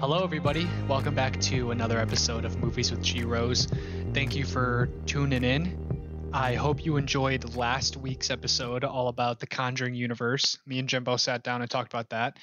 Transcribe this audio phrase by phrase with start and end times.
[0.00, 0.66] Hello, everybody.
[0.88, 3.68] Welcome back to another episode of Movies with G Rose.
[4.14, 6.30] Thank you for tuning in.
[6.32, 10.56] I hope you enjoyed last week's episode all about the Conjuring universe.
[10.64, 12.38] Me and Jimbo sat down and talked about that.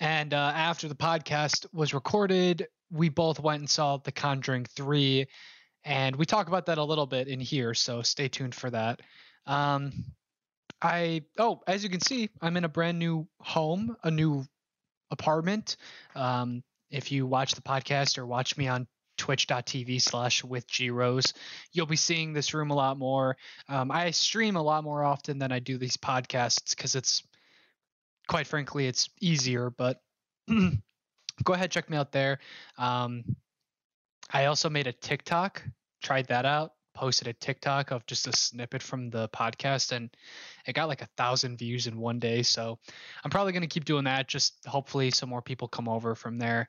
[0.00, 5.26] And uh, after the podcast was recorded, we both went and saw The Conjuring 3.
[5.84, 9.02] And we talk about that a little bit in here, so stay tuned for that.
[9.44, 9.92] Um,
[10.80, 14.46] I, oh, as you can see, I'm in a brand new home, a new
[15.10, 15.76] apartment.
[16.14, 18.86] Um, if you watch the podcast or watch me on
[19.16, 21.32] twitch.tv slash with G Rose,
[21.72, 23.36] you'll be seeing this room a lot more.
[23.68, 27.22] Um, I stream a lot more often than I do these podcasts because it's
[28.28, 29.70] quite frankly it's easier.
[29.70, 30.00] But
[30.48, 32.38] go ahead, check me out there.
[32.78, 33.24] Um,
[34.30, 35.62] I also made a TikTok.
[36.02, 36.72] Tried that out.
[36.96, 40.08] Posted a TikTok of just a snippet from the podcast, and
[40.66, 42.42] it got like a thousand views in one day.
[42.42, 42.78] So
[43.22, 44.28] I'm probably going to keep doing that.
[44.28, 46.68] Just hopefully some more people come over from there.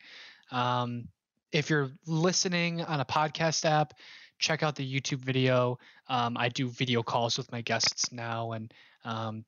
[0.52, 1.08] Um,
[1.54, 3.94] if you're listening on a podcast app,
[4.38, 5.80] check out the YouTube video.
[6.10, 8.74] Um, I do video calls with my guests now, and
[9.06, 9.46] um,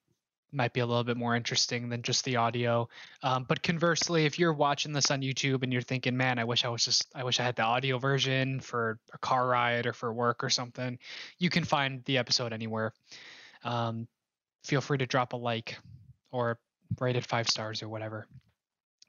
[0.52, 2.88] might be a little bit more interesting than just the audio.
[3.24, 6.66] Um, but conversely, if you're watching this on YouTube and you're thinking, "Man, I wish
[6.66, 9.94] I was just, I wish I had the audio version for a car ride or
[9.94, 10.98] for work or something,"
[11.38, 12.94] you can find the episode anywhere.
[13.64, 14.08] Um,
[14.64, 15.78] feel free to drop a like
[16.32, 16.60] or
[17.00, 18.28] rate it five stars or whatever.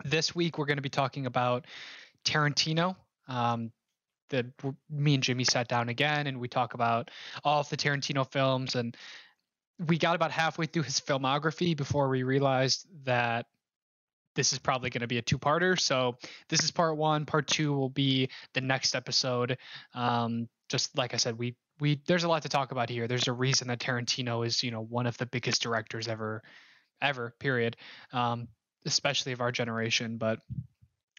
[0.05, 1.67] This week we're going to be talking about
[2.25, 2.97] Tarantino.
[3.29, 3.73] Um,
[4.31, 4.47] the
[4.89, 7.11] me and Jimmy sat down again and we talk about
[7.45, 8.97] all of the Tarantino films and
[9.87, 13.47] we got about halfway through his filmography before we realized that
[14.37, 15.79] this is probably going to be a two-parter.
[15.79, 16.17] So
[16.49, 17.27] this is part one.
[17.27, 19.59] Part two will be the next episode.
[19.95, 23.09] Um, just like I said, we we there's a lot to talk about here.
[23.09, 26.43] There's a reason that Tarantino is you know one of the biggest directors ever,
[27.03, 27.35] ever.
[27.41, 27.77] Period.
[28.13, 28.49] Um,
[28.87, 30.17] especially of our generation.
[30.17, 30.41] But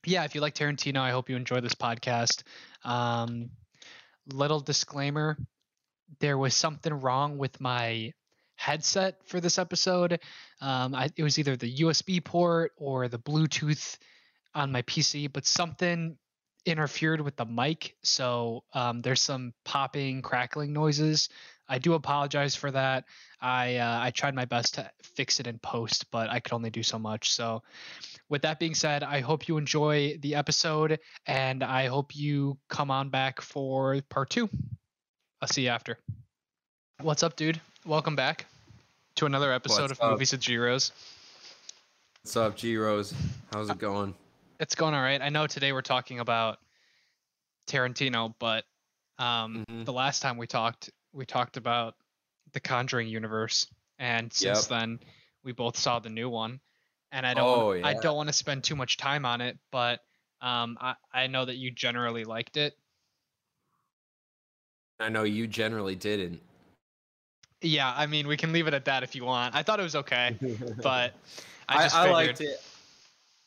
[0.05, 2.44] yeah, if you like Tarantino, I hope you enjoy this podcast.
[2.83, 3.50] Um,
[4.31, 5.38] little disclaimer:
[6.19, 8.13] there was something wrong with my
[8.61, 10.19] headset for this episode.
[10.61, 13.97] Um, I, it was either the USB port or the Bluetooth
[14.53, 16.16] on my PC, but something
[16.66, 17.95] interfered with the mic.
[18.03, 21.27] So um, there's some popping, crackling noises.
[21.67, 23.05] I do apologize for that.
[23.39, 26.69] I uh, I tried my best to fix it in post, but I could only
[26.69, 27.33] do so much.
[27.33, 27.63] So,
[28.27, 32.91] with that being said, I hope you enjoy the episode, and I hope you come
[32.91, 34.50] on back for part two.
[35.41, 35.97] I'll see you after.
[37.00, 37.61] What's up, dude?
[37.85, 38.50] Welcome back
[39.16, 40.11] to another episode What's of up?
[40.11, 40.91] Movies with G Rose.
[42.23, 43.13] What's up, G Rose?
[43.53, 44.16] How's it going?
[44.59, 45.22] It's going all right.
[45.22, 46.59] I know today we're talking about
[47.67, 48.66] Tarantino, but
[49.17, 49.85] um, Mhm.
[49.85, 51.95] the last time we talked, we talked about
[52.53, 53.67] the Conjuring universe,
[54.00, 54.69] and since Yep.
[54.69, 55.00] then
[55.44, 56.59] we both saw the new one.
[57.11, 58.00] And I don't, Oh, I yeah.
[58.01, 60.00] don't want to spend too much time on it, but
[60.41, 62.75] um, I, I know that you generally liked it.
[65.00, 66.41] I know you generally didn't.
[67.61, 69.55] Yeah, I mean we can leave it at that if you want.
[69.55, 70.35] I thought it was okay,
[70.83, 71.13] but
[71.69, 72.63] I I, just I figured, liked it.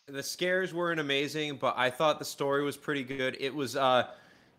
[0.06, 3.36] The scares weren't amazing, but I thought the story was pretty good.
[3.40, 4.08] It was uh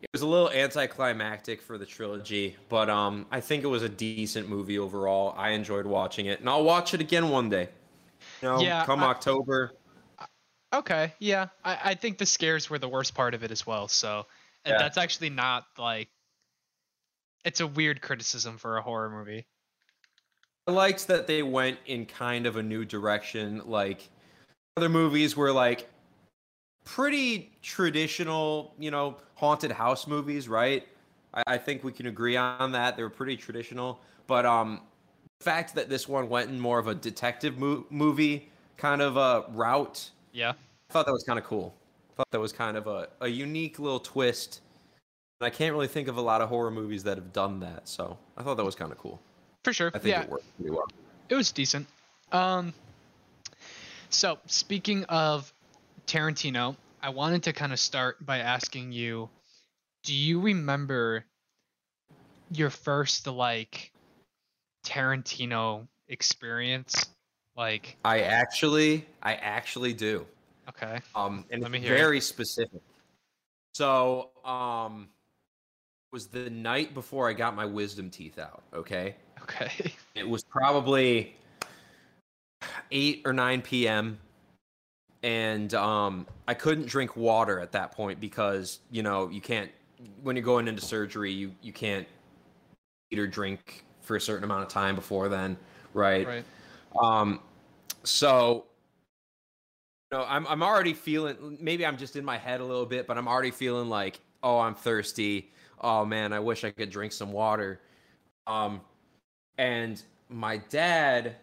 [0.01, 3.89] it was a little anticlimactic for the trilogy, but um I think it was a
[3.89, 5.33] decent movie overall.
[5.38, 7.69] I enjoyed watching it, and I'll watch it again one day.
[8.41, 9.73] You know, Yeah, come I- October.
[10.73, 11.47] Okay, yeah.
[11.63, 13.88] I, I think the scares were the worst part of it as well.
[13.88, 14.25] So
[14.65, 14.77] Yeah.
[14.77, 16.09] that's actually not like
[17.45, 19.45] it's a weird criticism for a horror movie.
[20.67, 23.61] I liked that they went in kind of a new direction.
[23.66, 24.09] Like
[24.75, 25.88] other movies were like
[26.83, 30.88] pretty traditional, you know, haunted house movies, right?
[31.33, 32.97] I, I think we can agree on that.
[32.97, 34.81] They were pretty traditional, but um,
[35.39, 39.17] the fact that this one went in more of a detective mo- movie kind of
[39.17, 40.53] a route, Yeah.
[40.89, 41.75] I thought that was kind of cool.
[42.12, 44.62] I thought that was kind of a, a unique little twist.
[45.41, 48.18] I can't really think of a lot of horror movies that have done that, so
[48.38, 49.22] I thought that was kind of cool.
[49.63, 49.91] For sure.
[49.94, 50.21] I think yeah.
[50.24, 50.86] it worked pretty well.
[51.30, 51.88] it was decent.
[52.31, 52.74] Um,
[54.09, 55.51] so speaking of
[56.07, 59.30] Tarantino, I wanted to kind of start by asking you,
[60.04, 61.25] do you remember
[62.51, 63.92] your first like
[64.86, 67.07] Tarantino experience?
[67.57, 70.25] Like, I actually, I actually do.
[70.69, 72.00] okay, Um, and Let me it's hear it.
[72.00, 72.81] very specific.
[73.74, 75.14] So, um, it
[76.15, 78.63] was the night before I got my wisdom teeth out.
[78.73, 81.35] Okay, okay, it was probably
[82.89, 84.17] eight or nine p.m.
[85.23, 89.69] And um, I couldn't drink water at that point because you know you can't
[90.23, 92.07] when you're going into surgery you you can't
[93.11, 95.57] eat or drink for a certain amount of time before then,
[95.94, 96.25] right?
[96.25, 96.45] right,
[96.97, 97.41] Um,
[98.06, 98.68] so
[100.13, 103.18] No, I'm I'm already feeling maybe I'm just in my head a little bit, but
[103.18, 105.51] I'm already feeling like, oh, I'm thirsty.
[105.81, 107.80] Oh man, I wish I could drink some water.
[108.48, 108.81] Um
[109.57, 111.36] and my dad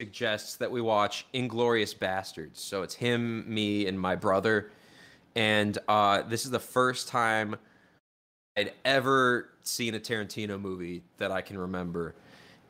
[0.00, 2.56] suggests that we watch Inglourious Basterds.
[2.56, 4.70] So it's him, me, and my brother.
[5.34, 7.56] And uh, this is the first time
[8.56, 12.14] I'd ever seen a Tarantino movie that I can remember.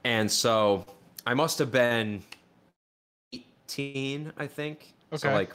[0.04, 0.84] And so
[1.26, 2.22] I must have been
[3.32, 4.92] 18, I think.
[5.12, 5.18] Okay.
[5.18, 5.52] So like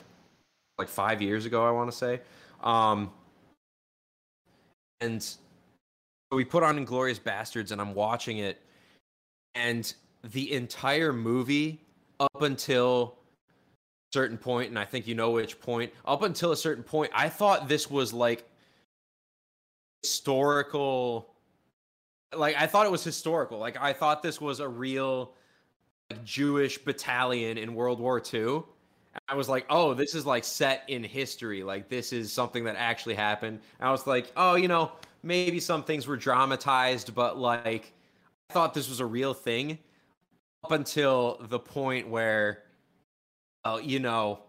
[0.78, 2.22] like 5 years ago I want to say.
[2.64, 3.12] Um
[5.02, 5.26] and
[6.32, 8.62] we put on Inglourious Basterds, and I'm watching it.
[9.56, 9.92] And
[10.24, 11.82] the entire movie
[12.20, 13.16] up until
[14.14, 17.28] certain point and I think you know which point up until a certain point I
[17.30, 18.48] thought this was like
[20.02, 21.30] historical
[22.36, 23.58] like I thought it was historical.
[23.58, 25.34] Like I thought this was a real
[26.10, 28.64] like, Jewish battalion in World War II
[29.30, 32.76] I was like oh this is like set in history like this is something that
[32.78, 34.92] actually happened I was like oh you know
[35.24, 37.94] maybe some things were dramatized but like
[38.50, 39.78] I thought this was a real thing
[40.64, 42.64] up until the point where,
[43.66, 44.40] uh, you know,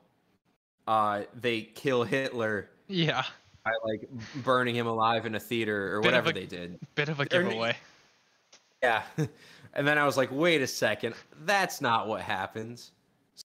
[0.87, 3.25] uh, they kill Hitler Yeah.
[3.65, 4.09] by like
[4.45, 6.79] burning him alive in a theater or Bit whatever a- they did.
[6.95, 7.77] Bit of a giveaway.
[8.83, 9.03] Yeah,
[9.75, 12.93] and then I was like, wait a second, that's not what happens.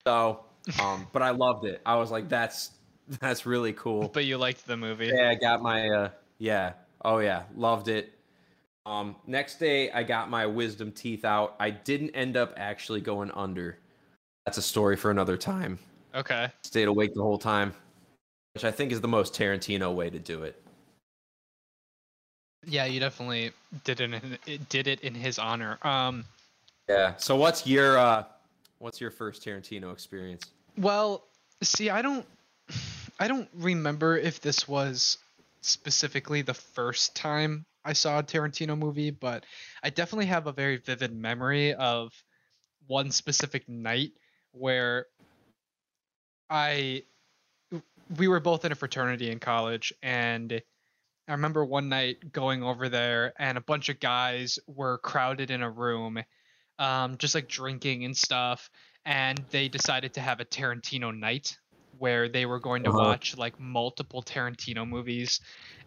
[0.06, 0.46] So,
[0.80, 1.82] um, but I loved it.
[1.86, 2.72] I was like, that's
[3.20, 4.08] that's really cool.
[4.08, 5.12] But you liked the movie.
[5.14, 6.74] Yeah, I got my uh yeah.
[7.04, 8.14] Oh yeah, loved it.
[8.86, 11.56] Um next day I got my wisdom teeth out.
[11.60, 13.78] I didn't end up actually going under.
[14.46, 15.80] That's a story for another time.
[16.16, 16.50] Okay.
[16.64, 17.74] Stayed awake the whole time,
[18.54, 20.62] which I think is the most Tarantino way to do it.
[22.66, 23.52] Yeah, you definitely
[23.84, 24.14] did it.
[24.14, 25.78] In, it did it in his honor.
[25.82, 26.24] Um.
[26.88, 27.16] Yeah.
[27.18, 28.24] So what's your uh
[28.84, 30.44] what's your first Tarantino experience?
[30.78, 31.24] Well,
[31.62, 32.26] see, I don't,
[33.18, 35.18] I don't remember if this was
[35.62, 39.46] specifically the first time I saw a Tarantino movie, but
[39.82, 42.12] I definitely have a very vivid memory of
[42.88, 44.12] one specific night
[44.52, 45.06] where
[46.50, 47.04] I,
[48.18, 50.62] we were both in a fraternity in college, and
[51.30, 55.64] I remember one night going over there, and a bunch of guys were crowded in
[55.64, 56.22] a room,
[56.80, 58.70] um, just like drinking and stuff
[59.06, 61.58] and they decided to have a Tarantino night
[61.92, 62.92] where they were going to Uh-huh.
[62.92, 65.40] watch like multiple Tarantino movies.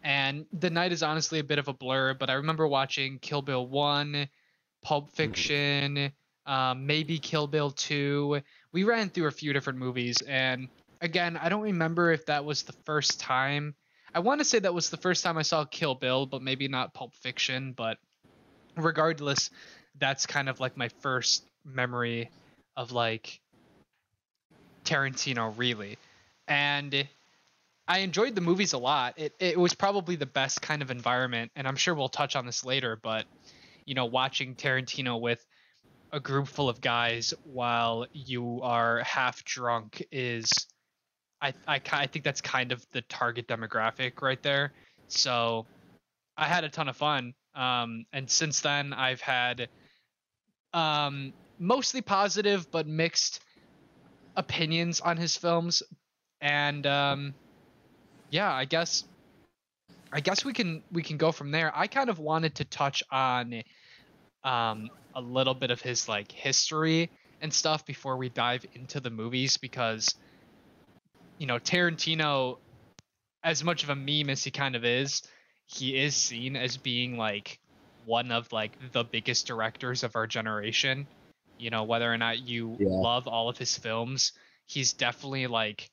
[0.02, 3.42] And the night is honestly a bit of a blur, but I remember watching Kill
[3.42, 4.28] Bill 1,
[4.82, 6.12] Pulp Fiction,
[6.44, 8.40] um, maybe Kill Bill 2.
[8.72, 10.68] We ran through a few different movies, and
[11.00, 13.74] again, I don't remember if that was the first time.
[14.14, 16.68] I want to say that was the first time I saw Kill Bill, but maybe
[16.68, 17.72] not Pulp Fiction.
[17.72, 17.98] But
[18.76, 19.50] regardless,
[19.98, 22.30] that's kind of like my first memory
[22.76, 23.40] of like
[24.84, 25.98] Tarantino really.
[26.48, 27.06] And
[27.88, 29.14] I enjoyed the movies a lot.
[29.16, 32.46] It it was probably the best kind of environment and I'm sure we'll touch on
[32.46, 33.26] this later, but
[33.84, 35.44] you know, watching Tarantino with
[36.12, 40.50] a group full of guys while you are half drunk is
[41.40, 44.72] I I I think that's kind of the target demographic right there.
[45.08, 45.66] So
[46.36, 47.34] I had a ton of fun.
[47.54, 49.68] Um, and since then, I've had
[50.76, 53.40] um, mostly positive but mixed
[54.36, 55.82] opinions on his films.
[56.40, 57.34] And um,
[58.30, 59.04] yeah, I guess
[60.12, 61.72] I guess we can we can go from there.
[61.74, 63.62] I kind of wanted to touch on
[64.44, 69.10] um, a little bit of his like history and stuff before we dive into the
[69.10, 70.14] movies because
[71.38, 72.58] you know Tarantino
[73.42, 75.22] as much of a meme as he kind of is,
[75.66, 77.60] he is seen as being like
[78.06, 81.08] one of like the biggest directors of our generation.
[81.58, 82.88] You know, whether or not you Yeah.
[83.02, 84.32] love all of his films,
[84.66, 85.90] he's definitely like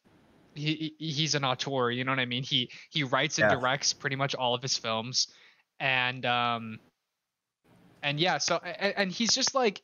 [0.55, 2.43] he he- he's an auteur, you know what I mean?
[2.43, 3.55] He he writes and Yeah.
[3.55, 5.27] directs pretty much all of his films.
[5.79, 6.79] And um
[8.03, 9.81] and yeah, so and, and he's just like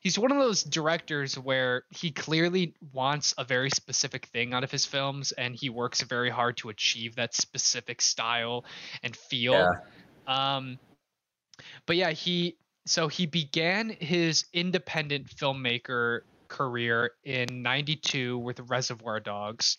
[0.00, 4.70] he's one of those directors where he clearly wants a very specific thing out of
[4.70, 8.64] his films and he works very hard to achieve that specific style
[9.02, 9.72] and feel Yeah.
[10.26, 10.78] um
[11.86, 19.78] but yeah he so he began his independent filmmaker career in 92 with reservoir dogs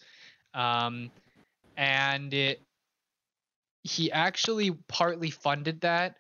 [0.54, 1.12] um
[1.78, 2.62] and it
[3.84, 6.16] he actually partly funded that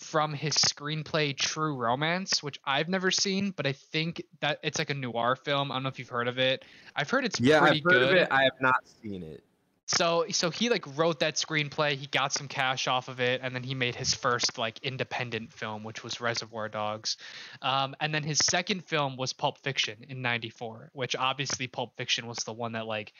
[0.00, 4.90] from his screenplay True Romance, which I've never seen, but I think that it's like
[4.90, 5.70] a noir film.
[5.70, 6.64] I don't know if you've heard of it.
[6.96, 8.02] I've heard it's Yeah, pretty I've heard good.
[8.02, 8.28] of it.
[8.30, 9.44] I have not seen it.
[9.90, 13.54] So so he like wrote that screenplay he got some cash off of it and
[13.54, 17.16] then he made his first like independent film which was reservoir dogs.
[17.60, 22.26] Um, and then his second film was pulp fiction in 94 which obviously pulp fiction
[22.26, 23.12] was the one that like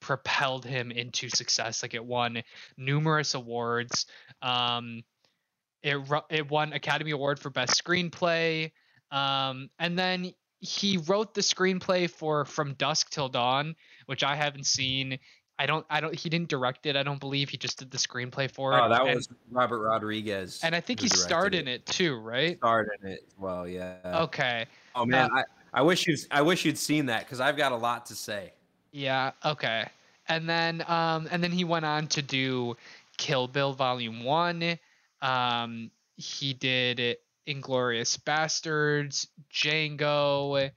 [0.00, 1.82] propelled him into success.
[1.82, 2.42] Like it won
[2.76, 4.06] numerous awards.
[4.42, 5.02] Um,
[5.82, 5.96] it,
[6.30, 8.72] it won academy award for best screenplay.
[9.10, 14.64] Um, and then he wrote the screenplay for from dusk till dawn which i haven't
[14.64, 15.18] seen
[15.58, 16.96] I don't I don't he didn't direct it.
[16.96, 18.80] I don't believe he just did the screenplay for it.
[18.80, 20.60] Oh, that and, was Robert Rodriguez.
[20.62, 22.56] And I think he starred in it too, right?
[22.56, 23.96] Starred in it as well, yeah.
[24.04, 24.66] Okay.
[24.94, 27.72] Oh man, Uh, I, I wish you'd I wish you'd seen that because I've got
[27.72, 28.52] a lot to say.
[28.90, 29.86] Yeah, okay.
[30.28, 32.76] And then um and then he went on to do
[33.16, 34.78] Kill Bill Volume 1.
[35.22, 40.72] Um he did Inglourious Basterds, Django,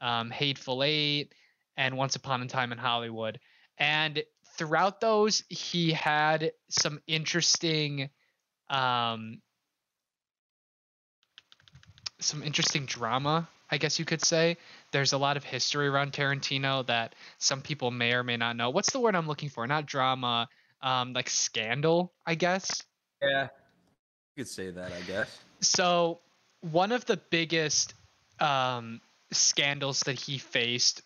[0.00, 1.34] um Hateful Eight,
[1.76, 3.38] and Once Upon a Time in Hollywood.
[3.82, 4.22] And
[4.56, 8.10] throughout those he had some interesting
[8.70, 9.42] um
[12.20, 14.56] some interesting drama, I guess you could say.
[14.92, 18.70] There's a lot of history around Tarantino that some people may or may not know.
[18.70, 19.66] What's the word I'm looking for?
[19.66, 20.48] Not drama,
[20.80, 22.84] um, like scandal, I guess.
[23.20, 23.48] Yeah,
[24.36, 25.40] you could say that, I guess.
[25.60, 26.20] So
[26.60, 27.94] one of the biggest
[28.38, 29.00] um,
[29.32, 31.02] scandals that he faced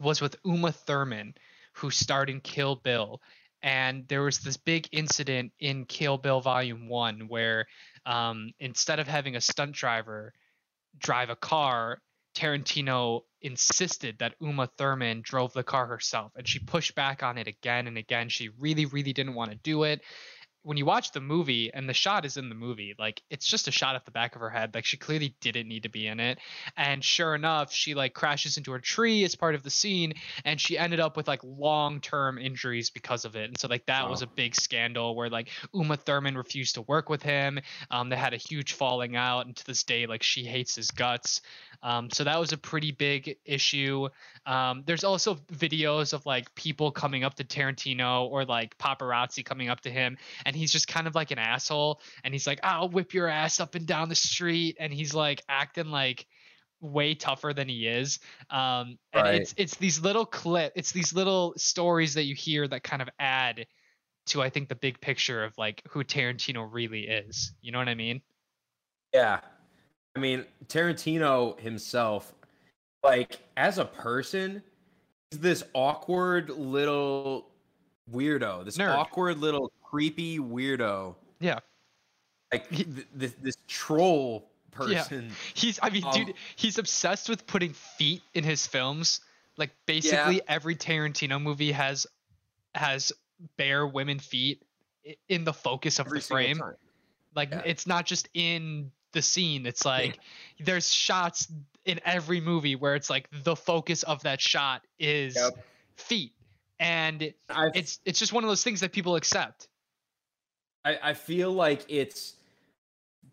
[0.00, 1.34] was with Uma Thurman,
[1.74, 3.20] who starred in Kill Bill.
[3.62, 7.66] And there was this big incident in Kill Bill Volume 1 where
[8.06, 10.32] um, instead of having a stunt driver
[10.98, 12.00] drive a car,
[12.34, 16.32] Tarantino insisted that Uma Thurman drove the car herself.
[16.36, 18.28] And she pushed back on it again and again.
[18.28, 20.00] She really, really didn't want to do it
[20.62, 23.66] when you watch the movie and the shot is in the movie like it's just
[23.66, 26.06] a shot at the back of her head like she clearly didn't need to be
[26.06, 26.38] in it.
[26.76, 30.14] And sure enough she like crashes into a tree as part of the scene
[30.44, 33.48] and she ended up with like long-term injuries because of it.
[33.48, 37.08] And so like that was a big scandal where like uma thurman refused to work
[37.08, 37.58] with him.
[37.90, 40.90] Um, they had a huge falling out and to this day like she hates his
[40.90, 41.40] guts.
[41.82, 44.08] Um, so that was a pretty big issue.
[44.44, 49.70] Um, there's also videos of like people coming up to tarantino or like paparazzi coming
[49.70, 50.18] up to him
[50.49, 53.60] and he's just kind of like an asshole and he's like i'll whip your ass
[53.60, 56.26] up and down the street and he's like acting like
[56.80, 58.18] way tougher than he is
[58.50, 59.34] um and Right.
[59.42, 63.08] it's it's these little clip it's these little stories that you hear that kind of
[63.18, 63.66] add
[64.26, 67.88] to i think the big picture of like who tarantino really is you know what
[67.88, 68.22] i mean
[69.12, 69.40] Yeah.
[70.16, 72.34] I mean, Tarantino himself,
[73.04, 74.60] like, as a person,
[75.30, 77.46] he's this awkward little
[78.12, 78.64] weirdo.
[78.64, 78.92] This Nerd.
[78.96, 81.14] awkward little creepy weirdo.
[81.40, 81.58] Yeah.
[82.52, 85.24] Like th- this this troll person.
[85.28, 85.34] Yeah.
[85.54, 89.20] he's i mean Um, dude he's obsessed with putting feet in his films
[89.56, 92.06] like basically every tarantino movie has
[92.76, 93.12] has
[93.56, 94.62] bare women feet
[95.28, 96.74] in the focus of every the frame time.
[97.34, 97.62] like Yeah.
[97.66, 100.20] it's not just in the scene it's like
[100.60, 101.48] there's shots
[101.84, 105.64] in every movie where it's like the focus of that shot is Yep.
[105.96, 106.32] feet
[106.78, 109.66] and I, it's it's just one of those things that people accept
[110.84, 112.34] I, I feel like it's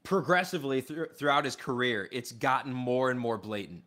[0.04, 3.84] progressively thr- throughout his career, it's gotten more and more blatant.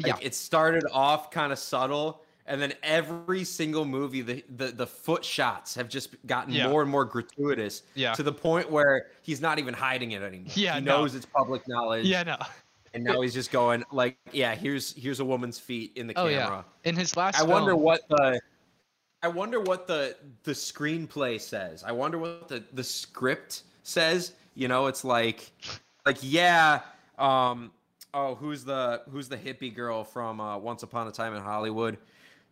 [0.00, 0.26] Like Yeah.
[0.26, 5.24] it started off kind of subtle, and then every single movie, the, the the foot
[5.24, 6.68] shots have just gotten Yeah.
[6.68, 10.52] more and more gratuitous yeah to the point where he's not even hiding it anymore.
[10.54, 10.98] Yeah, he no.
[11.00, 12.06] knows it's public knowledge.
[12.06, 12.36] yeah no
[12.94, 16.26] and now he's just going like, yeah, here's here's a woman's feet in the Oh,
[16.28, 16.64] camera.
[16.84, 16.88] yeah.
[16.90, 18.40] in his last I wonder what the
[19.22, 21.82] I wonder what the the screenplay says.
[21.84, 24.32] I wonder what the the script says.
[24.54, 25.50] You know, it's like
[26.06, 26.82] like yeah,
[27.18, 27.72] um
[28.14, 31.98] oh, who's the who's the hippie girl from uh, Once Upon a Time in Hollywood?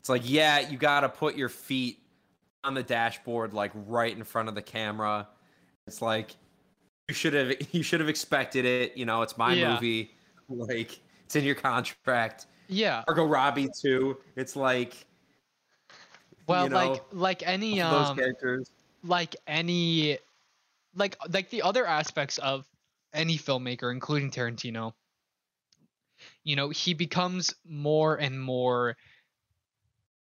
[0.01, 1.99] It's like, yeah, you got to put your feet
[2.63, 5.29] on the dashboard like right in front of the camera.
[5.87, 6.37] It's like
[7.09, 9.75] you should have you should have expected it, you know, it's my Yeah.
[9.75, 10.13] movie.
[10.49, 12.47] Like it's in your contract.
[12.69, 14.19] yeah Margot Robbie too.
[14.37, 15.07] It's like
[16.47, 18.71] well you know, like like any of those um characters.
[19.05, 20.19] like any
[20.95, 22.67] like like the other aspects of
[23.13, 24.93] any filmmaker including Tarantino
[26.45, 28.97] you know he becomes more and more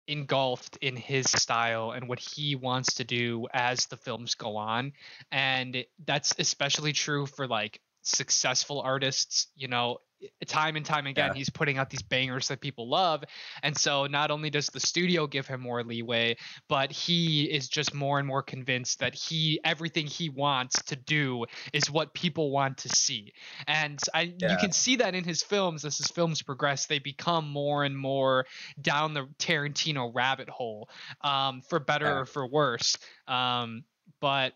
[0.09, 4.93] engulfed in his style and what he wants to do as the films go on
[5.31, 9.99] and that's especially true for like successful artists you know
[10.47, 11.35] time and time again Yeah.
[11.35, 13.25] he's putting out these bangers that people love
[13.63, 16.37] and so not only does the studio give him more leeway
[16.69, 21.45] but he is just more and more convinced that he everything he wants to do
[21.73, 23.33] is what people want to see
[23.67, 27.49] and i you can see that in his films as his films progress they become
[27.49, 28.47] more and more
[28.81, 30.89] down the tarantino rabbit hole
[31.23, 32.19] um, for better Yeah.
[32.21, 32.97] or for worse
[33.29, 33.85] um,
[34.21, 34.53] but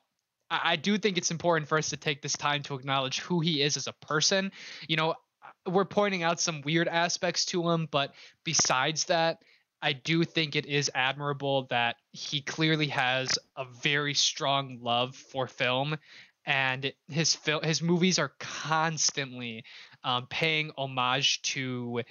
[0.48, 3.62] I do think it's important for us to take this time to acknowledge who he
[3.62, 4.52] is as a person.
[4.86, 5.14] You know,
[5.66, 9.42] we're pointing out some weird aspects to him, but besides that,
[9.82, 15.46] I do think it is admirable that he clearly has a very strong love for
[15.46, 15.96] film,
[16.44, 19.64] and his fil- his movies are constantly
[20.02, 22.02] um, paying homage to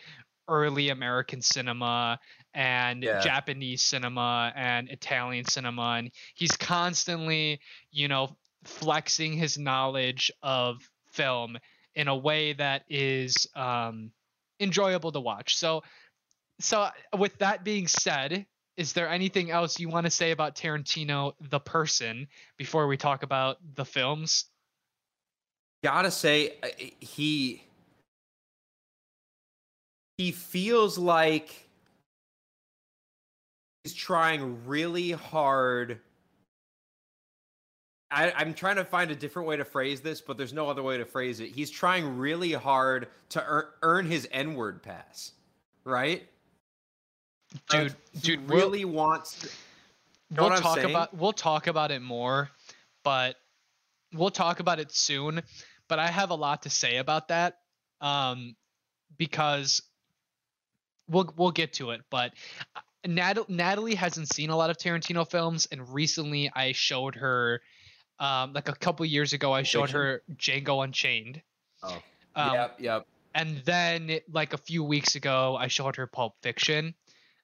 [0.47, 2.19] early American cinema
[2.53, 3.19] and Yeah.
[3.19, 7.59] Japanese cinema and Italian cinema, and he's constantly,
[7.91, 11.57] you know, flexing his knowledge of film
[11.95, 14.11] in a way that is um,
[14.59, 15.57] enjoyable to watch.
[15.57, 15.83] So,
[16.59, 18.45] so with that being said,
[18.77, 23.23] is there anything else you want to say about Tarantino, the person, before we talk
[23.23, 24.45] about the films?
[25.85, 26.67] gotta say uh,
[26.99, 27.61] he
[30.17, 31.69] he feels like
[33.83, 35.99] he's trying really hard
[38.15, 40.81] I, i'm trying to find a different way to phrase this but there's no other
[40.81, 45.33] way to phrase it he's trying really hard to earn, earn his n-word pass
[45.83, 46.27] right
[47.69, 49.49] Dude, Like, dude, we'll- really wants to,
[50.31, 50.89] we'll talk saying?
[50.89, 52.49] about we'll talk about it more,
[53.03, 53.35] but
[54.13, 55.41] we'll talk about it soon.
[55.87, 57.59] But I have a lot to say about that,
[58.01, 58.55] um,
[59.17, 59.81] because
[61.07, 62.01] we'll we'll get to it.
[62.09, 62.33] But
[62.75, 67.61] uh, Nat- Natalie hasn't seen a lot of Tarantino films, and recently I showed her,
[68.19, 71.41] um, like a couple years ago, I showed her Django Unchained.
[71.83, 72.01] Oh,
[72.35, 73.07] Um, yep yep.
[73.33, 76.95] and then like a few weeks ago i showed her pulp fiction.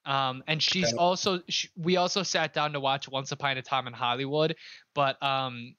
[0.03, 0.97] Um, and she's Okay.
[0.97, 4.55] also sh we also sat down to watch once upon a time in hollywood
[4.95, 5.75] but um,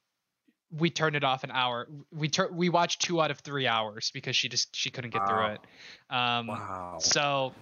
[0.71, 1.87] we turned it off an hour.
[2.11, 5.27] We tur- we watched two out of three hours because she just she couldn't get
[5.29, 5.61] through it.
[6.09, 6.97] Um, wow.
[6.99, 7.53] so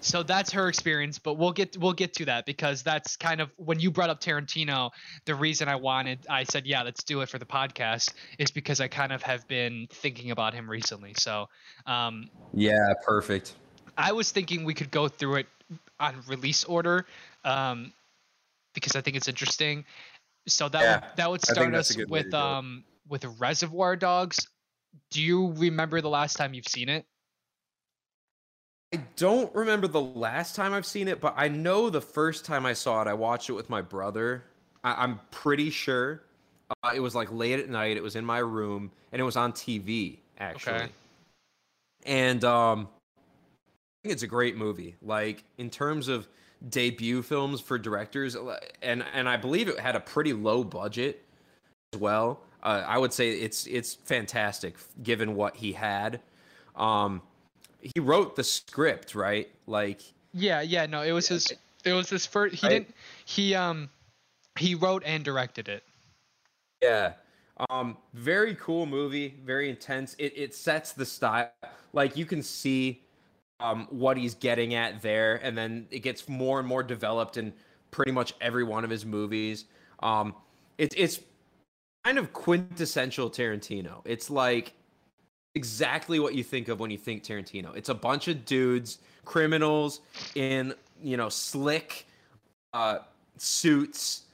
[0.00, 3.50] so that's her experience but we'll get we'll get to that because that's kind of
[3.56, 4.90] when you brought up tarantino
[5.24, 8.80] the reason i wanted i said yeah let's do it for the podcast is because
[8.80, 11.14] i kind of have been thinking about him recently.
[11.14, 11.48] So
[11.86, 13.54] um yeah perfect.
[13.96, 15.46] I was thinking we could go through it
[15.98, 17.06] on release order
[17.44, 17.92] um
[18.74, 19.84] because i think it's interesting.
[20.46, 23.24] So that Yeah, would that would start us a good way to with um with
[23.38, 24.46] reservoir dogs.
[25.10, 27.06] Do you remember the last time you've seen it
[28.92, 32.64] I don't remember the last time I've seen it, but I know the first time
[32.64, 34.44] I saw it, I watched it with my brother.
[34.82, 36.22] I- I'm pretty sure
[36.82, 37.96] uh, it was like late at night.
[37.96, 40.74] It was in my room, and it was on TV actually.
[40.74, 40.88] Okay.
[42.06, 44.96] And um, I think it's a great movie.
[45.02, 46.26] Like in terms of
[46.70, 51.24] debut films for directors, uh, and and I believe it had a pretty low budget
[51.92, 52.40] as well.
[52.62, 56.20] Uh, I would say it's it's fantastic given what he had.
[56.74, 57.22] Um,
[57.80, 59.50] he wrote the script, right?
[59.66, 61.52] Like, Yeah, yeah, no, it was his
[61.84, 62.68] it was his first he Right?
[62.68, 63.90] didn't he um
[64.58, 65.84] he wrote and directed it.
[66.82, 67.14] yeah,
[67.70, 70.14] um, very cool movie, very intense.
[70.18, 71.50] It it sets the style.
[71.92, 73.04] Like you can see
[73.60, 77.54] um what he's getting at there, and then it gets more and more developed in
[77.90, 79.66] pretty much every one of his movies.
[80.00, 80.34] Um,
[80.78, 81.20] it's it's
[82.04, 84.02] kind of quintessential Tarantino.
[84.04, 84.74] It's like
[85.54, 87.74] exactly what you think of when you think Tarantino.
[87.76, 90.00] It's a bunch of dudes, criminals
[90.34, 92.06] in, you know, slick
[92.74, 92.98] uh
[93.38, 94.24] suits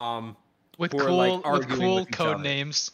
[0.00, 0.36] um
[0.76, 2.42] With cool like, with cool with code other.
[2.42, 2.90] names.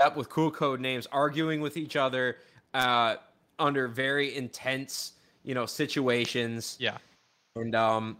[0.00, 2.38] up with cool code names, arguing with each other
[2.74, 3.16] uh
[3.58, 5.12] under very intense,
[5.44, 6.76] you know, situations.
[6.80, 6.96] Yeah.
[7.56, 8.16] And um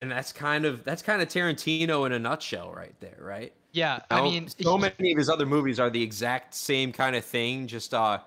[0.00, 3.52] and that's kind of that's kind of Tarantino in a nutshell right there, right?
[3.72, 7.16] Yeah, I Now, mean so many of his other movies are the exact same kind
[7.16, 8.18] of thing, just uh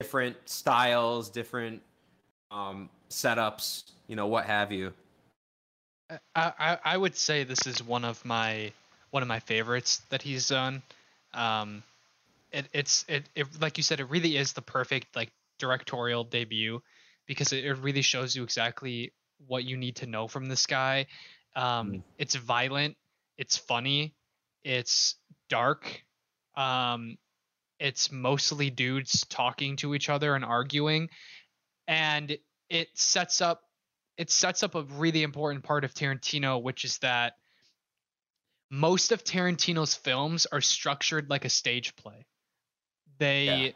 [0.00, 1.82] different styles, different
[2.50, 4.92] um setups, you know, what have you.
[6.10, 6.18] I,
[6.58, 8.72] I I would say this is one of my
[9.10, 10.82] one of my favorites that he's done.
[11.34, 11.82] Um,
[12.52, 16.82] it it's it, it like you said, it really is the perfect like directorial debut
[17.26, 19.12] because it, it really shows you exactly
[19.46, 21.06] what you need to know from this guy.
[21.56, 22.02] Um, Mm.
[22.18, 22.96] It's violent,
[23.38, 24.14] it's funny,
[24.66, 25.14] it's
[25.48, 26.02] dark.
[26.56, 27.18] Um,
[27.78, 31.08] it's mostly dudes talking to each other and arguing,
[31.86, 32.36] and
[32.68, 33.62] it sets up
[34.16, 37.34] it sets up a really important part of Tarantino, which is that
[38.70, 42.26] most of Tarantino's films are structured like a stage play.
[43.18, 43.72] They Yeah.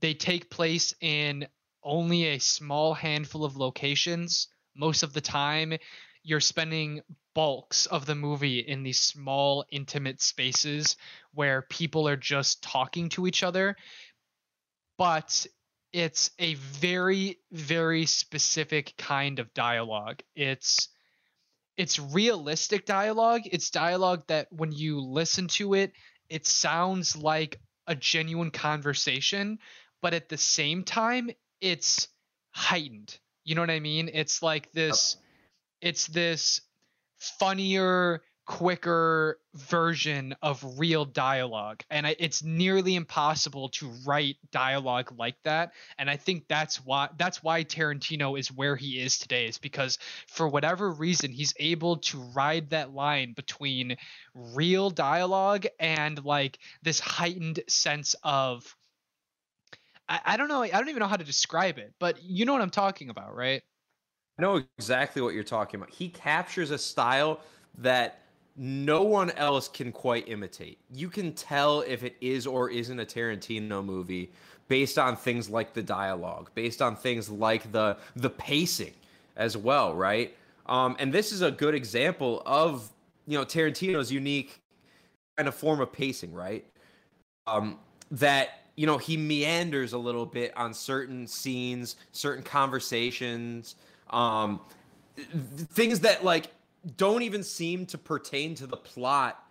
[0.00, 1.46] they take place in
[1.84, 5.74] only a small handful of locations most of the time
[6.22, 7.00] you're spending
[7.34, 10.96] bulks of the movie in these small intimate spaces
[11.32, 13.76] where people are just talking to each other.
[14.98, 15.46] But
[15.92, 20.22] it's a very very specific kind of dialogue.
[20.34, 20.88] It's
[21.76, 23.42] it's realistic dialogue.
[23.46, 25.92] It's dialogue that when you listen to it
[26.28, 29.58] it sounds like a genuine conversation
[30.02, 32.08] but at the same time it's
[32.52, 33.18] heightened.
[33.44, 34.10] You know what i mean?
[34.12, 35.16] It's like this
[35.80, 36.60] it's this
[37.20, 41.84] funnier quicker version of real dialogue.
[41.88, 45.72] And I, it's nearly impossible to write dialogue like that.
[45.98, 49.98] And i think that's why that's why tarantino is where he is today is because
[50.26, 53.96] for whatever reason he's able to ride that line between
[54.34, 58.74] real dialogue and like this heightened sense of
[60.08, 62.52] I, I don't know i don't even know how to describe it but you know
[62.52, 63.62] what i'm talking about right
[64.40, 65.90] I know exactly what you're talking about.
[65.90, 67.40] He captures a style
[67.76, 68.22] that
[68.56, 70.78] no one else can quite imitate.
[70.90, 74.32] You can tell if it is or isn't a Tarantino movie
[74.66, 78.94] based on things like the dialogue, based on things like the the pacing
[79.36, 80.34] as well, right?
[80.64, 82.88] Um, and this is a good example of
[83.26, 84.58] you know Tarantino's unique
[85.36, 86.64] kind of form of pacing, right?
[87.46, 87.78] Um,
[88.10, 93.74] that you know he meanders a little bit on certain scenes, certain conversations
[94.10, 94.60] um,
[95.72, 96.50] things that like
[96.96, 99.42] don't even seem to pertain to the plot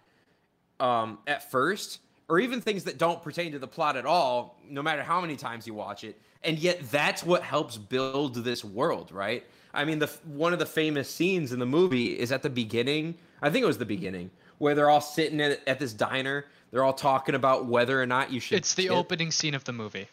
[0.79, 4.81] um, at first, or even things that don't pertain to the plot at all, no
[4.81, 6.19] matter how many times you watch it.
[6.43, 9.45] And yet, that's what helps build this world, right?
[9.73, 13.15] I mean, the one of the famous scenes in the movie is at the beginning.
[13.41, 16.45] I think it was the beginning where they're all sitting at, at this diner.
[16.71, 18.57] They're all talking about whether or not you should.
[18.57, 20.07] It's the opening scene of the movie.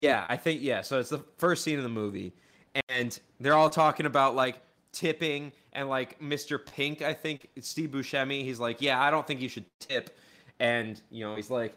[0.00, 0.82] Yeah, I think yeah.
[0.82, 2.32] So it's the first scene of the movie,
[2.88, 4.60] and they're all talking about like
[4.92, 6.64] tipping and like Mr.
[6.64, 10.16] Pink, I think Steve Buscemi, he's like, yeah, I don't think you should tip,
[10.58, 11.74] and you know, he's like,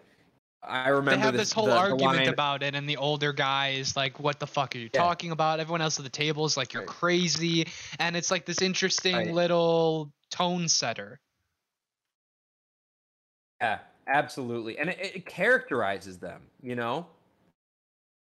[0.61, 3.31] I remember they have this, this whole the, argument the about it, and the older
[3.31, 4.99] guy is like, "What the fuck are you yeah.
[4.99, 6.89] talking about?" Everyone else at the table is like, "You're right.
[6.89, 9.33] crazy," and it's like this interesting right.
[9.33, 11.19] little tone setter.
[13.61, 17.07] Yeah, absolutely, and it, it characterizes them, you know.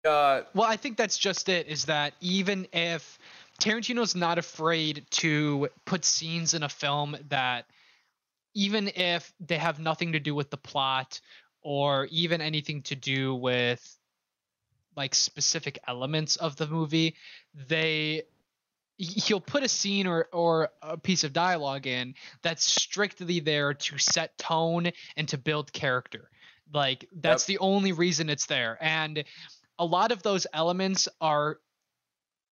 [0.05, 1.69] Uh, well, I think that's just it.
[1.69, 3.19] Is that even if
[3.61, 7.67] Tarantino's not afraid to put scenes in a film that,
[8.55, 11.21] even if they have nothing to do with the plot
[11.63, 13.97] or even anything to do with
[14.97, 17.15] like specific elements of the movie,
[17.69, 18.23] they
[18.97, 23.97] he'll put a scene or or a piece of dialogue in that's strictly there to
[23.99, 26.31] set tone and to build character.
[26.73, 27.59] Like that's yep.
[27.59, 28.79] the only reason it's there.
[28.81, 29.25] And
[29.81, 31.59] a lot of those elements are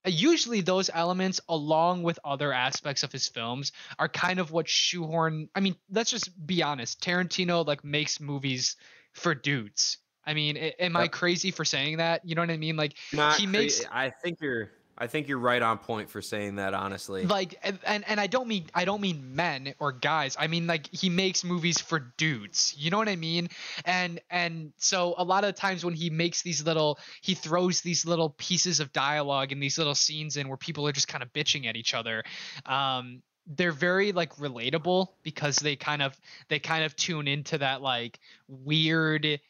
[0.07, 5.49] usually those elements along with other aspects of his films are kind of what shoehorn
[5.55, 8.77] i mean let's just be honest tarantino like makes movies
[9.13, 9.99] for dudes.
[10.25, 12.25] I mean am i crazy for saying that?
[12.25, 12.77] You know what i mean?
[12.77, 16.57] Like Not he makes i think you're I think you're right on point for saying
[16.57, 17.25] that honestly.
[17.25, 20.37] Like and and I don't mean I don't mean men or guys.
[20.39, 22.75] I mean like he makes movies for dudes.
[22.77, 23.49] You know what I mean?
[23.85, 28.05] And and so a lot of times when he makes these little he throws these
[28.05, 31.33] little pieces of dialogue and these little scenes in where people are just kind of
[31.33, 32.25] bitching at each other.
[32.67, 33.23] Um
[33.57, 38.19] they're very like relatable because they kind of they kind of tune into that like
[38.47, 39.41] weird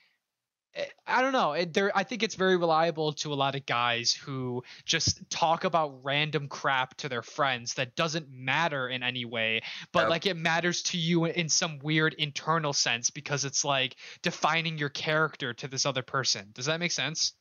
[1.07, 1.53] I don't know.
[1.53, 5.65] It, there, I think it's very reliable to a lot of guys who just talk
[5.65, 9.63] about random crap to their friends that doesn't matter in any way,
[9.93, 10.11] but yep.
[10.11, 14.91] like it matters to you in some weird internal sense because it's like defining your
[14.91, 16.51] character to this other person.
[16.53, 17.33] Does that make sense?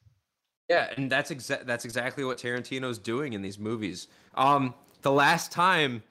[0.69, 4.08] Yeah, and that's exa- that's exactly what Tarantino's doing in these movies.
[4.36, 6.04] Um, the last time,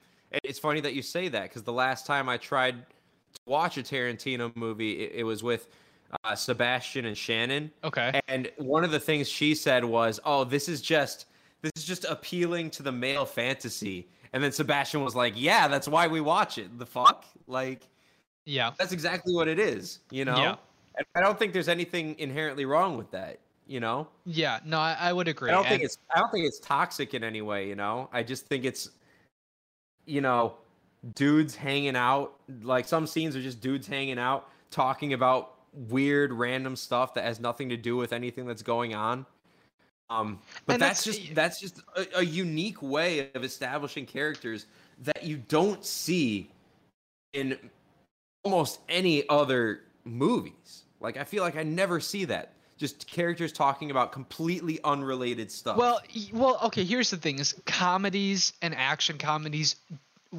[0.43, 3.83] it's funny that you say that because the last time I tried to watch a
[3.83, 5.67] Tarantino movie, it, it was with
[6.23, 7.71] uh, Sebastian and Shannon.
[7.83, 8.19] Okay.
[8.27, 11.25] And one of the things she said was, "Oh, this is just
[11.61, 15.87] this is just appealing to the male fantasy." And then Sebastian was like, "Yeah, that's
[15.87, 16.77] why we watch it.
[16.77, 17.87] The fuck, like,
[18.45, 19.99] yeah, that's exactly what it is.
[20.11, 20.37] You know.
[20.37, 20.55] Yeah.
[20.97, 23.39] And I don't think there's anything inherently wrong with that.
[23.67, 24.07] You know.
[24.25, 24.59] Yeah.
[24.65, 25.49] No, I, I would agree.
[25.49, 25.69] I don't and...
[25.69, 27.67] think it's I don't think it's toxic in any way.
[27.67, 28.09] You know.
[28.13, 28.91] I just think it's,
[30.05, 30.55] you know,
[31.15, 32.35] dudes hanging out.
[32.61, 37.39] Like some scenes are just dudes hanging out talking about weird random stuff that has
[37.39, 39.25] nothing to do with anything that's going on.
[40.09, 44.65] Um, but that's, that's, just that's just a, a, unique way of establishing characters
[45.03, 46.49] that you don't see
[47.33, 47.57] in
[48.43, 50.83] almost any other movies.
[51.01, 52.53] Like I feel like I never see that.
[52.77, 55.75] just characters talking about completely unrelated stuff.
[55.75, 55.99] Well,
[56.31, 56.85] well, okay.
[56.85, 59.75] Here's the thing: is comedies and action comedies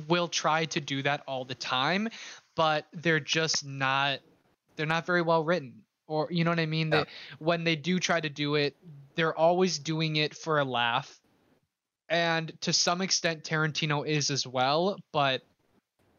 [0.08, 2.08] will try to do that all the time,
[2.56, 4.20] but they're just not.
[4.78, 6.90] They're not very well written, or you know what I mean.
[6.90, 7.04] Yeah.
[7.04, 8.74] They, when they do try to do it,
[9.14, 11.20] they're always doing it for a laugh,
[12.08, 15.42] and to some extent, Tarantino is as well, but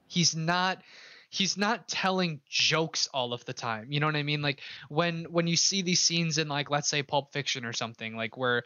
[0.07, 0.83] he's not
[1.29, 5.25] he's not telling jokes all of the time you know what i mean like when
[5.25, 8.63] when you see these scenes in like let's say pulp fiction or something like where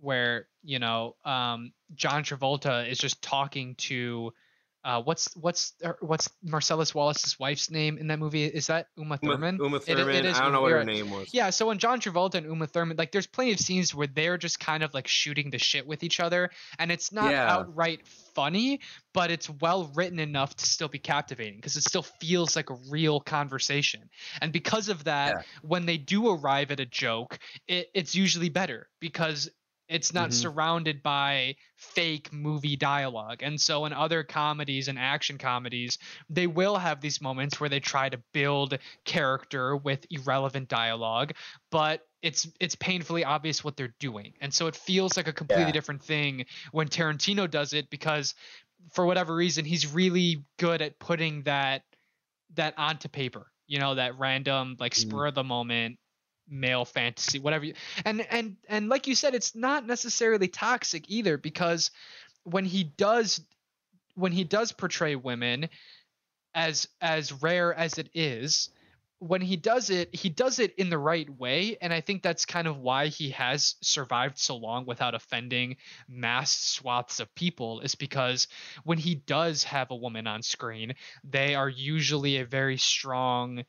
[0.00, 4.32] where you know um john travolta is just talking to
[4.86, 9.18] uh what's what's er, what's marcellus wallace's wife's name in that movie is that uma
[9.22, 10.14] Uma, thurman Uma It- Thurman.
[10.14, 11.28] it is I don't know what her name was.
[11.34, 14.38] yeah, so when John Travolta and Uma Thurman, like, there's plenty of scenes where they're
[14.38, 17.50] just kind of like shooting the shit with each other, and it's not Yeah.
[17.52, 18.80] outright funny,
[19.12, 22.76] but it's well written enough to still be captivating because it still feels like a
[22.88, 24.08] real conversation.
[24.40, 25.42] And because of that, Yeah.
[25.62, 29.50] when they do arrive at a joke, it, it's usually better because
[29.88, 30.32] it's not Mhm.
[30.32, 33.42] surrounded by fake movie dialogue.
[33.42, 37.80] And so in other comedies and action comedies, they will have these moments where they
[37.80, 41.32] try to build character with irrelevant dialogue,
[41.70, 44.34] but it's it's painfully obvious what they're doing.
[44.40, 45.72] And so it feels like a completely Yeah.
[45.72, 48.34] different thing when Tarantino does it because
[48.92, 51.82] for whatever reason he's really good at putting that
[52.54, 53.52] that onto paper.
[53.66, 55.20] You know, that random like Mhm.
[55.20, 55.98] spur of the moment
[56.48, 61.36] male fantasy whatever you and and and like you said it's not necessarily toxic either
[61.36, 61.90] because
[62.44, 63.40] when he does
[64.14, 65.68] when he does portray women
[66.54, 68.70] as as rare as it is
[69.18, 71.76] when he does it he does it in the right way.
[71.80, 75.76] And i think that's kind of why he has survived so long without offending
[76.08, 78.48] mass swaths of people is because
[78.84, 83.64] when he does have a woman on screen they are usually a very strong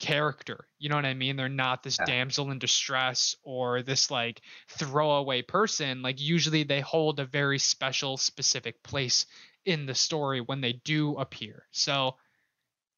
[0.00, 2.06] character you know what i mean they're not this Yeah.
[2.06, 8.16] damsel in distress or this like throwaway person like usually they hold a very special
[8.16, 9.26] specific place
[9.64, 12.16] in the story when they do appear so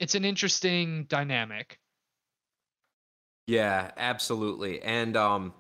[0.01, 1.79] it's an interesting dynamic
[3.47, 4.83] Yeah, absolutely.
[4.83, 5.55] And um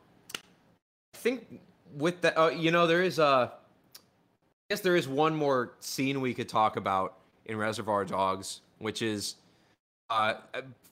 [1.15, 1.61] I think
[1.95, 6.21] with that uh, you know there is a I guess there is one more scene
[6.21, 9.37] we could talk about in Reservoir Dogs, which is
[10.11, 10.35] uh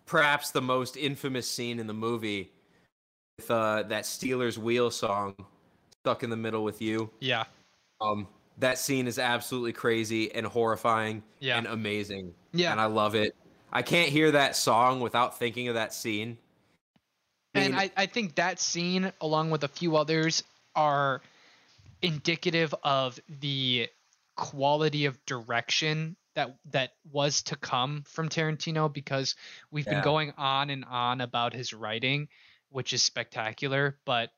[0.06, 2.50] perhaps the most infamous scene in the movie
[3.38, 5.34] with uh that Stealers Wheel song
[6.02, 7.10] stuck in the middle with you.
[7.20, 7.44] yeah
[8.00, 11.58] Um that scene is absolutely crazy and horrifying Yeah.
[11.58, 12.34] and amazing.
[12.52, 13.34] yeah And I love it.
[13.72, 16.38] I can't hear that song without thinking of that scene.
[17.54, 20.44] and mean- I, I think that scene along with a few others
[20.76, 21.20] are
[22.02, 23.88] indicative of the
[24.36, 29.34] quality of direction that that was to come from Tarantino because
[29.70, 32.28] we've been going on and on about his writing
[32.70, 34.30] which is spectacular but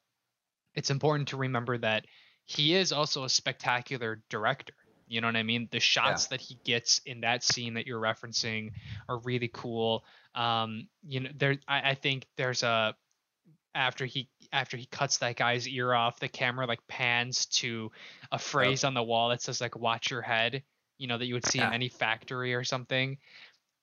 [0.74, 2.06] it's important to remember that
[2.44, 4.74] he is also a spectacular director.
[5.08, 5.68] You know what i mean?
[5.70, 8.72] The shots that he gets in that scene that you're referencing
[9.08, 10.04] are really cool.
[10.34, 12.94] Um you know there I, I think there's a
[13.74, 17.90] after he after he cuts that guy's ear off the camera like pans to
[18.32, 20.62] a phrase on the wall that says like watch your head
[20.98, 23.18] you know that you would see in any factory or something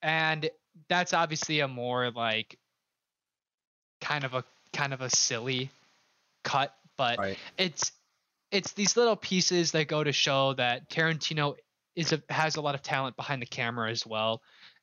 [0.02, 0.49] and
[0.89, 2.58] that's obviously a more like
[4.02, 5.71] kind of a kind of a silly
[6.43, 7.38] cut but Right.
[7.58, 7.91] it's
[8.52, 11.56] it's these little pieces that go to show that Tarantino
[11.95, 14.41] is a, has a lot of talent behind the camera as well.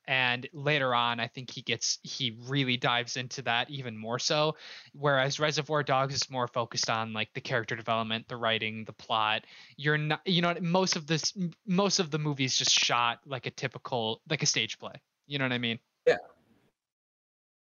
[0.08, 4.56] And later on, I think he gets he really dives into that even more so.
[4.92, 9.44] Whereas Reservoir Dogs is more focused on like the character development, the writing, the plot.
[9.76, 11.32] You're not, you know, most of this,
[11.66, 14.94] most of the movie's just shot like a typical like a stage play.
[15.26, 15.78] You know what I mean?
[16.06, 16.16] Yeah.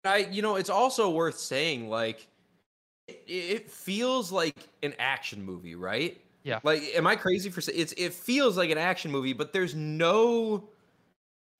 [0.04, 2.26] I, you know, it's also worth saying, like,
[3.06, 6.20] it, it feels like an action movie, right?
[6.44, 6.58] Yeah.
[6.64, 7.92] Like, am I crazy for saying it's?
[7.92, 10.68] It feels like an action movie, but there's no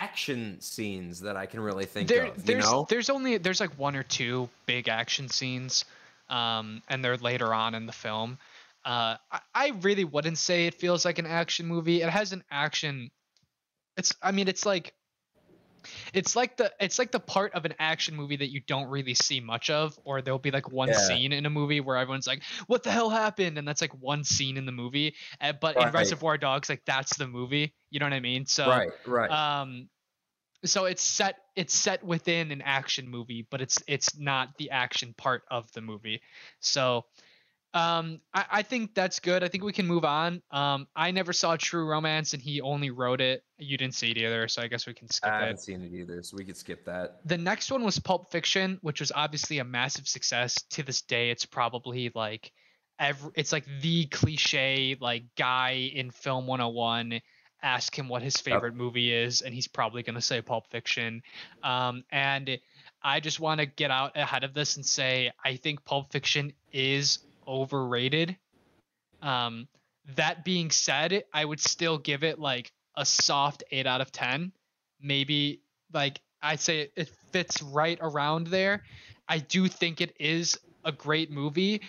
[0.02, 2.36] action scenes that I can really think there, of.
[2.36, 2.86] You there's know?
[2.88, 5.84] there's only there's like one or two big action scenes,
[6.28, 8.38] um, and they're later on in the film.
[8.84, 12.02] Uh, I, I really wouldn't say it feels like an action movie.
[12.02, 13.10] It has an action.
[13.96, 14.92] It's I mean it's like
[16.14, 19.14] it's like the it's like the part of an action movie that you don't really
[19.14, 20.94] see much of or there'll be like one Yeah.
[20.94, 23.58] scene in a movie where everyone's like what the hell happened?
[23.58, 25.14] And that's like one scene in the movie.
[25.40, 27.74] Uh, but in reservoir dogs like that's the movie.
[27.90, 28.46] You know what i mean?
[28.46, 29.30] So right, right.
[29.30, 29.88] um
[30.64, 35.14] so it's set it's set within an action movie but it's it's not the action
[35.16, 36.22] part of the movie.
[36.60, 37.06] So
[37.74, 39.42] Um, I, I think that's good.
[39.42, 40.42] I think we can move on.
[40.50, 43.44] Um, I never saw True Romance, and he only wrote it.
[43.58, 45.40] You didn't see it either, so I guess we can skip I it.
[45.40, 47.20] haven't seen it either, so we could skip that.
[47.24, 50.54] The next one was Pulp Fiction, which was obviously a massive success.
[50.70, 52.52] To this day, it's probably like
[52.98, 57.20] every, it's like the cliche like guy in film 101
[57.62, 61.22] ask him what his favorite movie is and he's probably going to say Pulp Fiction.
[61.62, 62.58] Um, and
[63.02, 66.52] I just want to get out ahead of this and say I think Pulp Fiction
[66.72, 68.36] is overrated.
[69.20, 69.68] Um,
[70.16, 74.52] that being said, I would still give it like a soft 8 out of 10.
[75.00, 75.60] Maybe
[75.92, 78.82] like I'd say it fits right around there.
[79.28, 81.82] I do think it is a great movie,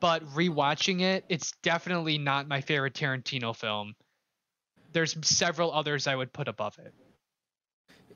[0.00, 3.94] but rewatching it, it's definitely not my favorite Tarantino film.
[4.92, 6.94] There's several others I would put above it.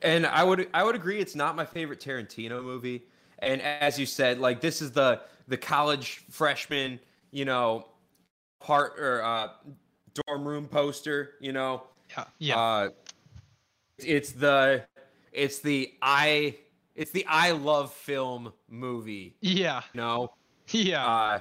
[0.03, 3.05] And I would I would agree it's not my favorite Tarantino movie.
[3.45, 6.99] And as you said, like this is the the college freshman,
[7.31, 7.87] you know,
[8.61, 9.49] part or uh,
[10.27, 11.85] dorm room poster, you know.
[12.11, 12.25] Yeah.
[12.39, 12.59] Yeah.
[12.59, 12.89] Uh,
[13.99, 14.85] it's the
[15.33, 16.57] it's the I
[16.95, 19.83] it's the I love film movie, yeah.
[19.93, 20.33] you know.
[20.71, 21.07] Yeah.
[21.07, 21.41] Uh,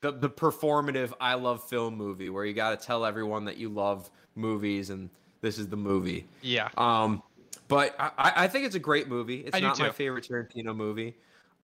[0.00, 3.68] the the performative I love film movie where you got to tell everyone that you
[3.68, 5.08] love movies and
[5.40, 6.26] this is the movie.
[6.42, 6.68] yeah.
[6.76, 7.22] Um,
[7.68, 9.40] but I, I I think it's a great movie.
[9.40, 11.16] It's I not my favorite Tarantino movie.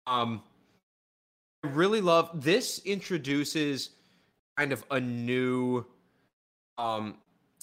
[0.09, 0.41] Um,
[1.63, 2.79] I really love this.
[2.83, 3.91] Introduces
[4.57, 5.85] kind of a new,
[6.77, 7.15] um,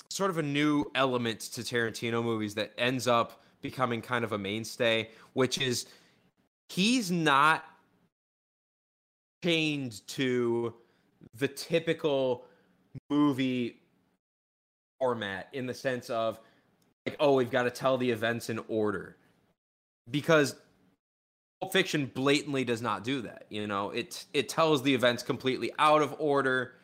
[0.08, 4.38] sort of a new element to Tarantino movies that ends up becoming kind of a
[4.38, 5.86] mainstay, which is
[6.68, 7.64] he's not
[9.42, 10.72] chained to
[11.34, 12.44] the typical
[13.10, 13.80] movie
[15.00, 16.40] format in the sense of
[17.04, 19.16] like oh we've got to tell the events in order
[20.10, 20.56] because
[21.60, 23.90] Pulp Fiction blatantly does not do that you know?
[23.90, 26.74] It it tells the events completely out of order.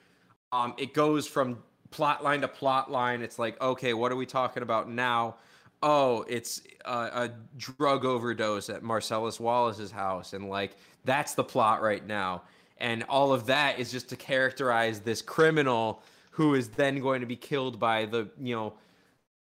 [0.52, 3.22] Um it goes from plot line to plot line.
[3.22, 5.36] It's like okay what are we talking about now?
[5.82, 11.82] Oh it's a, a drug overdose at Marcellus Wallace's house and like that's the plot
[11.82, 12.42] right now.
[12.78, 17.26] And all of that is just to characterize this criminal who is then going to
[17.26, 18.74] be killed by the you know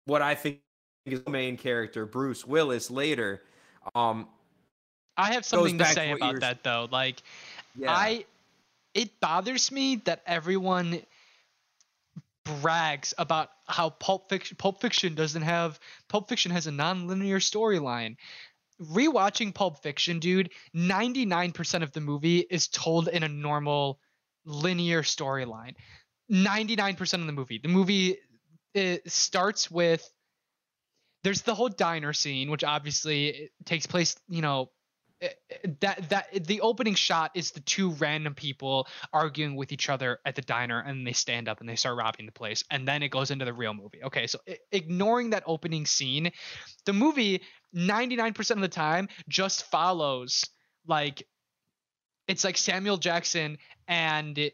[0.07, 0.61] what I think
[1.07, 3.43] is the main character Bruce Willis later.
[3.95, 4.29] Um,
[5.17, 6.89] I have something to back to say about that though.
[6.91, 7.23] Like
[7.77, 8.25] yeah, I
[8.95, 11.03] it bothers me that everyone
[12.45, 18.17] brags about how Pulp Fiction Pulp Fiction doesn't have Pulp Fiction has a non-linear storyline.
[18.81, 24.01] Rewatching Pulp Fiction, dude, 99% of the movie is told in a normal
[24.45, 25.75] linear storyline.
[26.33, 27.61] 99% of the movie.
[27.63, 28.17] The movie
[28.75, 30.11] it starts with
[31.23, 34.71] there's the whole diner scene which obviously takes place, you know,
[35.23, 39.89] Eh, eh, that that the opening shot is the two random people arguing with each
[39.89, 42.87] other at the diner and they stand up and they start robbing the place and
[42.89, 44.03] then it goes into the real movie.
[44.03, 44.39] Okay so
[44.73, 46.33] ignoring that opening scene
[46.87, 47.41] the movie
[47.75, 50.45] 99% of the time just follows
[50.87, 51.27] like
[52.27, 54.51] it's like samuel jackson and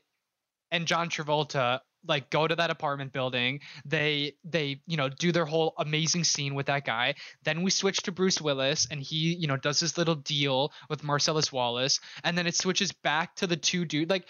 [0.71, 3.61] and john travolta like go to that apartment building.
[3.85, 7.15] They they you know do their whole amazing scene with that guy.
[7.45, 11.03] Then we switch to bruce willis and he you know does this little deal with
[11.03, 12.01] marcellus wallace.
[12.25, 14.27] And then it switches back to the two dude like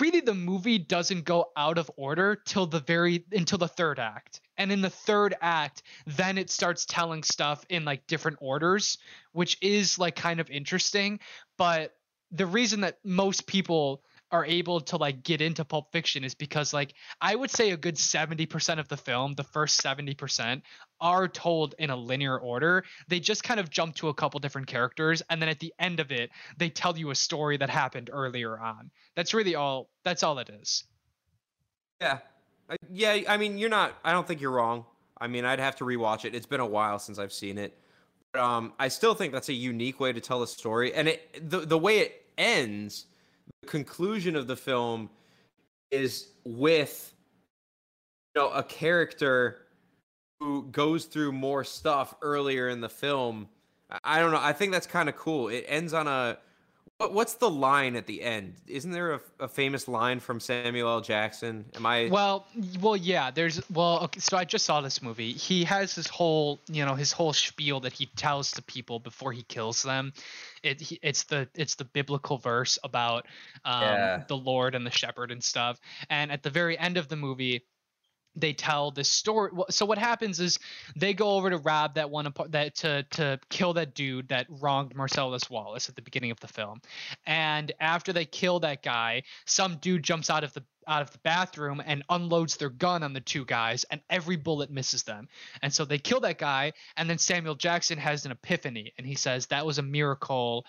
[0.00, 4.40] really the movie doesn't go out of order till the very until the third act.
[4.58, 8.98] And in the third act then it starts telling stuff in like different orders
[9.32, 11.20] which is like kind of interesting.
[11.58, 11.92] But
[12.32, 14.02] the reason that most people
[14.36, 17.76] are able to like get into pulp fiction is because like i would say a
[17.76, 20.62] good 70% of the film the first 70%
[21.00, 24.66] are told in a linear order they just kind of jump to a couple different
[24.66, 28.10] characters and then at the end of it they tell you a story that happened
[28.12, 30.84] earlier on that's really all that's all it is
[32.00, 32.18] yeah,
[32.90, 33.22] yeah.
[33.28, 33.94] I mean, you're not.
[34.04, 34.84] I don't think you're wrong.
[35.18, 36.34] I mean, I'd have to rewatch it.
[36.34, 37.76] It's been a while since I've seen it.
[38.32, 41.50] But, um, I still think that's a unique way to tell a story, and it
[41.50, 43.06] the the way it ends,
[43.62, 45.10] the conclusion of the film
[45.90, 47.12] is with
[48.34, 49.66] you know a character
[50.40, 53.48] who goes through more stuff earlier in the film.
[54.04, 54.40] I- don't know.
[54.40, 55.48] I think that's kind of cool.
[55.48, 56.38] It ends on a
[56.98, 58.54] what, what's the line at the end?
[58.66, 61.00] Isn't there a, a famous line from Samuel L.
[61.00, 61.66] Jackson?
[61.74, 62.08] Am I?
[62.10, 62.46] Well,
[62.80, 63.30] well, yeah.
[63.30, 65.32] There's well, okay, so I just saw this movie.
[65.32, 69.32] He has this whole, you know, his whole spiel that he tells to people before
[69.32, 70.12] he kills them.
[70.62, 73.26] It he, it's the it's the biblical verse about
[73.64, 74.22] um, Yeah.
[74.26, 75.78] the Lord and the shepherd and stuff.
[76.08, 77.64] And at the very end of the movie,
[78.36, 79.50] they tell this story.
[79.70, 80.58] So what happens is
[80.94, 84.94] they go over to rob that one that to to kill that dude that wronged
[84.94, 86.80] Marcellus Wallace at the beginning of the film,
[87.26, 91.18] and after they kill that guy, some dude jumps out of the out of the
[91.18, 95.28] bathroom and unloads their gun on the two guys, and every bullet misses them.
[95.62, 99.14] And so they kill that guy, and then Samuel Jackson has an epiphany, and he
[99.14, 100.64] says that was a miracle.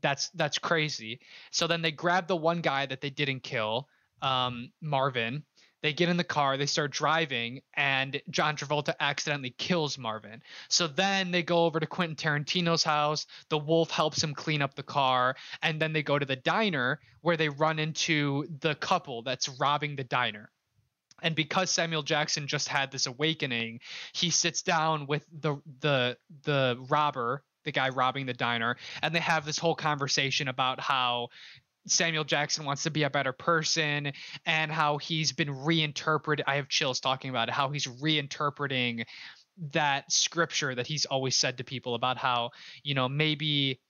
[0.00, 1.20] That's that's crazy.
[1.50, 3.88] So then they grab the one guy that they didn't kill,
[4.22, 5.44] um, Marvin,
[5.82, 10.42] they get in the car, they start driving, and John Travolta accidentally kills Marvin.
[10.68, 13.26] So then they go over to Quentin Tarantino's house.
[13.48, 17.00] The wolf helps him clean up the car, and then they go to the diner
[17.20, 20.50] where they run into the couple that's robbing the diner.
[21.22, 23.80] And because Samuel Jackson just had this awakening,
[24.12, 29.20] he sits down with the the the robber the guy robbing the diner and they
[29.20, 31.28] have this whole conversation about how
[31.86, 34.12] Samuel Jackson wants to be a better person
[34.46, 36.44] and how he's been reinterpreted.
[36.46, 39.04] I have chills talking about it, how he's reinterpreting
[39.72, 42.50] that scripture that he's always said to people about how,
[42.82, 43.80] you know, maybe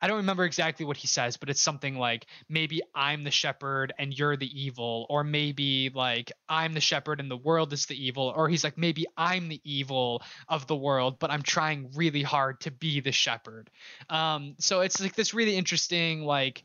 [0.00, 3.92] I don't remember exactly what he says, but it's something like maybe I'm the shepherd
[3.98, 8.00] and you're the evil, or maybe like I'm the shepherd and the world is the
[8.00, 12.22] evil, or he's like maybe I'm the evil of the world, but I'm trying really
[12.22, 13.70] hard to be the shepherd.
[14.08, 16.62] Um, so it's like this really interesting like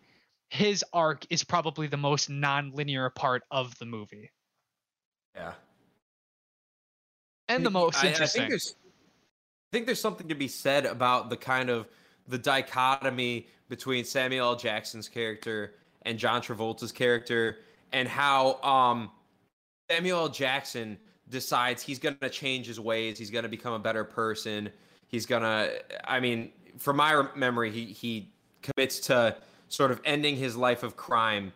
[0.54, 4.30] his arc is probably the most non-linear part of the movie.
[5.36, 5.54] Yeah.
[7.50, 8.42] And the most I, interesting.
[8.42, 11.88] I think, there's, I think there's something to be said about the kind of
[12.28, 14.56] the dichotomy between Samuel L.
[14.56, 15.74] Jackson's character
[16.04, 17.58] and John Travolta's character
[17.92, 19.10] and how um,
[19.90, 20.30] Samuel L.
[20.30, 21.00] Jackson
[21.30, 24.70] decides he's going to change his ways, he's going to become a better person.
[25.08, 28.32] He's going to I mean, from my memory, he he
[28.62, 29.36] commits to
[29.74, 31.52] sort of ending his life of crime.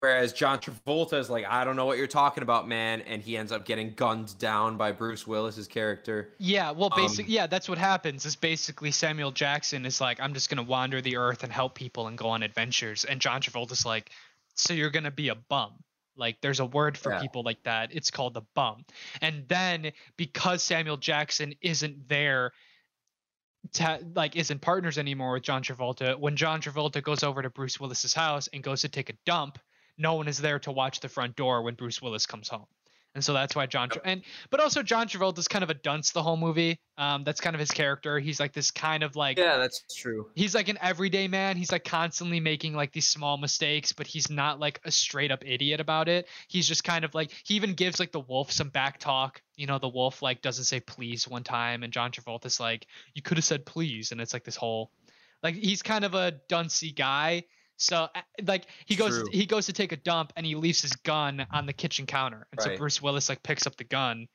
[0.00, 3.36] Whereas John Travolta is like, I don't know what you're talking about, man, and he
[3.36, 6.30] ends up getting gunned down by Bruce Willis's character.
[6.38, 8.24] Yeah, well, basically, um, yeah, that's what happens.
[8.24, 12.06] Is basically Samuel Jackson is like, I'm just gonna wander the earth and help people
[12.06, 14.10] and go on adventures, and John Travolta's like,
[14.54, 15.72] so you're gonna be a bum.
[16.16, 17.20] Like, there's a word for yeah.
[17.20, 17.90] people like that.
[17.92, 18.84] It's called a bum.
[19.20, 22.52] And then because Samuel Jackson isn't there
[23.74, 26.18] to, like isn't partners anymore with John Travolta.
[26.18, 29.58] When John Travolta goes over to Bruce Willis's house and goes to take a dump,
[29.96, 32.66] no one is there to watch the front door when Bruce Willis comes home
[33.18, 36.12] and so that's why John and but also John Travolta Travolta's kind of a dunce
[36.12, 36.78] the whole movie.
[36.96, 38.18] Um, that's kind of his character.
[38.18, 40.28] He's like this kind of like yeah, that's true.
[40.34, 41.56] He's like an everyday man.
[41.56, 45.44] He's like constantly making like these small mistakes, but he's not like a straight up
[45.44, 46.26] idiot about it.
[46.48, 49.42] He's just kind of like he even gives like the wolf some back talk.
[49.56, 53.22] You know, the wolf like doesn't say please one time, and John Travolta's like you
[53.22, 54.90] could have said please, and it's like this whole
[55.42, 57.44] like he's kind of a duncey guy
[57.78, 59.28] so uh, like he goes True.
[59.32, 62.46] he goes to take a dump and he leaves his gun on the kitchen counter.
[62.52, 62.74] And right.
[62.74, 64.26] so Bruce Willis like picks up the gun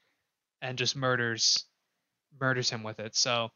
[0.62, 1.66] and just murders
[2.40, 3.16] murders him with it.
[3.16, 3.50] So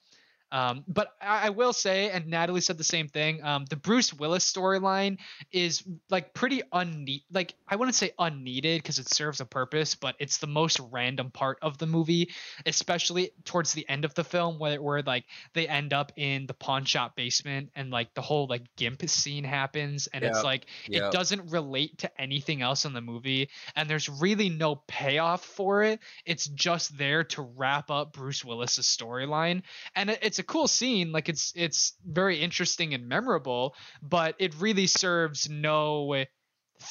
[0.52, 3.43] um, but I, I, will say, and Natalie said the same thing.
[3.43, 5.18] Um, the Bruce Willis storyline
[5.52, 7.24] is like pretty unneat.
[7.32, 11.32] Like I wouldn't say unneeded because it serves a purpose, but it's the most random
[11.32, 12.30] part of the movie,
[12.66, 16.54] especially towards the end of the film, where where like they end up in the
[16.54, 20.32] pawn shop basement and like the whole like gimp scene happens, and yep.
[20.32, 21.04] it's like yep.
[21.04, 25.84] it doesn't relate to anything else in the movie, and there's really no payoff for
[25.84, 26.00] it.
[26.26, 30.67] It's just there to wrap up Bruce Willis's storyline, and it, it's it's a cool
[30.67, 33.73] scene like it's it's very interesting and memorable
[34.03, 36.23] but it really serves no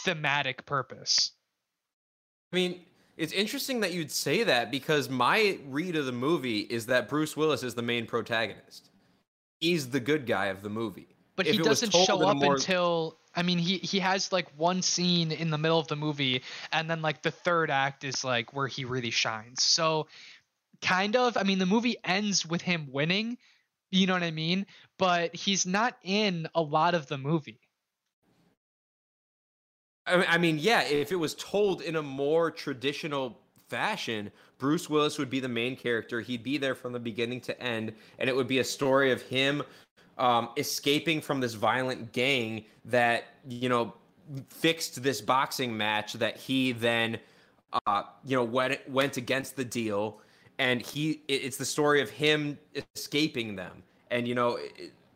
[0.04, 1.30] thematic purpose.
[2.52, 2.80] I mean
[3.16, 7.36] it's interesting that you'd say that because my read of the movie is that bruce
[7.36, 8.90] willis is the main protagonist.
[9.60, 11.08] He's the good guy of the movie.
[11.36, 12.54] But if he doesn't show up more...
[12.54, 16.42] until I mean, he he has like one scene in the middle of the movie,
[16.72, 19.62] and then like the third act is like where he really shines.
[19.62, 20.08] So
[20.80, 21.36] kind of.
[21.36, 23.38] I mean, the movie ends with him winning,
[23.90, 24.66] you know what I mean?
[24.98, 27.60] But he's not in a lot of the movie.
[30.06, 35.30] I mean, yeah, if it was told in a more traditional fashion, Bruce Willis would
[35.30, 36.20] be the main character.
[36.20, 39.20] He'd be there from the beginning to end, and it would be a story of
[39.22, 39.64] him
[40.16, 43.94] um, escaping from this violent gang that, you know,
[44.48, 47.18] fixed this boxing match that he then,
[47.86, 50.20] uh, you know, went, went against the deal
[50.58, 52.58] and he it's the story of him
[52.94, 53.82] escaping them.
[54.10, 54.58] And you know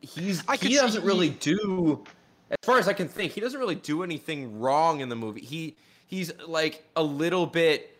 [0.00, 2.02] he's he doesn't really do
[2.50, 5.40] as far as i can think he doesn't really do anything wrong in the movie.
[5.40, 5.76] He
[6.06, 7.96] he's like a little bit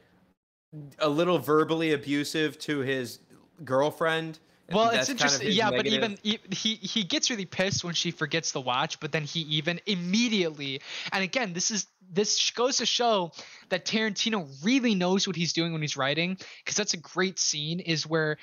[0.98, 3.20] a little verbally abusive to his
[3.64, 4.38] girlfriend
[4.70, 5.48] well, it's interesting.
[5.50, 6.00] Yeah, negative.
[6.00, 9.40] but even he he gets really pissed when she forgets the watch, but then he
[9.40, 10.80] even immediately
[11.12, 13.30] and again, this is this goes to show
[13.68, 17.80] that Tarantino really knows what he's doing when he's writing because that's a great scene
[17.80, 18.36] is where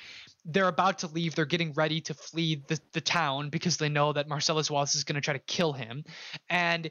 [0.44, 4.12] they're about to leave they're getting ready to flee the, the town because they know
[4.12, 6.04] that Marcellus Wallace is going to try to kill him
[6.48, 6.90] and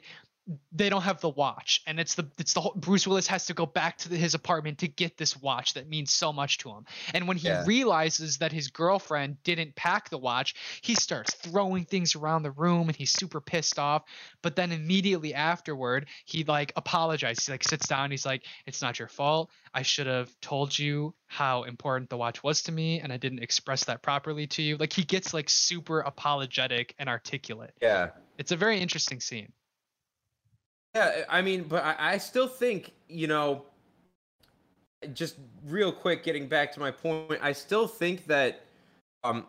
[0.72, 1.82] they don't have the watch.
[1.86, 4.34] And it's the it's the whole, Bruce Willis has to go back to the, his
[4.34, 6.86] apartment to get this watch that means so much to him.
[7.12, 7.64] And when he Yeah.
[7.66, 12.88] realizes that his girlfriend didn't pack the watch he starts throwing things around the room
[12.88, 14.04] and he's super pissed off.
[14.42, 17.46] But then immediately afterward he like apologizes.
[17.46, 19.50] He like sits down he's like it's not your fault.
[19.74, 23.42] I should have told you how important the watch was to me and I didn't
[23.42, 24.76] express that properly to you.
[24.78, 27.74] Like he gets like super apologetic and articulate.
[27.82, 28.10] Yeah.
[28.38, 29.52] it's a very interesting scene
[30.98, 33.62] Yeah, I mean, but I, still think, you know,
[35.12, 38.64] just real quick, getting back to my point, I still think that,
[39.22, 39.46] um,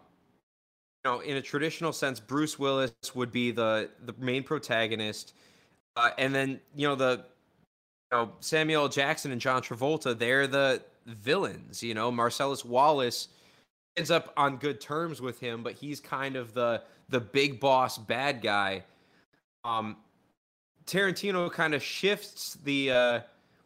[1.03, 5.33] you know, in a traditional sense, Bruce Willis would be the the main protagonist,
[5.95, 7.25] uh, and then you know the,
[8.11, 8.89] you know, Samuel.
[8.89, 11.81] Jackson and John Travolta, they're the villains.
[11.81, 13.29] You know, Marcellus Wallace
[13.97, 17.97] ends up on good terms with him, but he's kind of the the big boss
[17.97, 18.83] bad guy.
[19.63, 19.97] Um,
[20.89, 23.19] Tarantino kind of shifts the uh,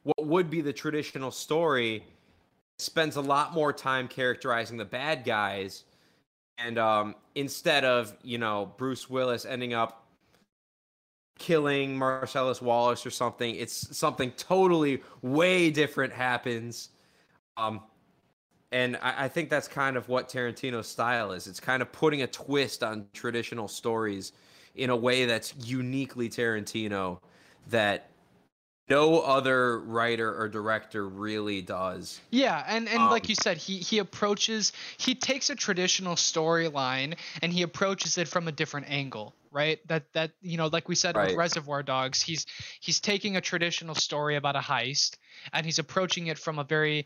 [0.04, 2.04] what would be the traditional story,
[2.80, 5.86] spends a lot more time characterizing the bad guys,
[6.58, 10.06] and um, instead of you know Bruce Willis ending up
[11.40, 16.90] killing Marcellus Wallace or something, it's something totally way different happens.
[17.56, 17.82] Um,
[18.74, 21.48] and I, I think that's kind of what Tarantino's style is.
[21.48, 24.34] It's kind of putting a twist on traditional stories
[24.76, 27.20] in a way that's uniquely Tarantino
[27.70, 28.10] that
[28.90, 32.20] no other writer or director really does.
[32.32, 37.18] Yeah, and and like Um, you said, he he approaches he takes a traditional storyline
[37.42, 39.80] and he approaches it from a different angle, right?
[39.88, 42.46] That that you know, like we said with Reservoir Dogs, he's
[42.82, 45.18] he's taking a traditional story about a heist
[45.54, 47.06] and he's approaching it from a very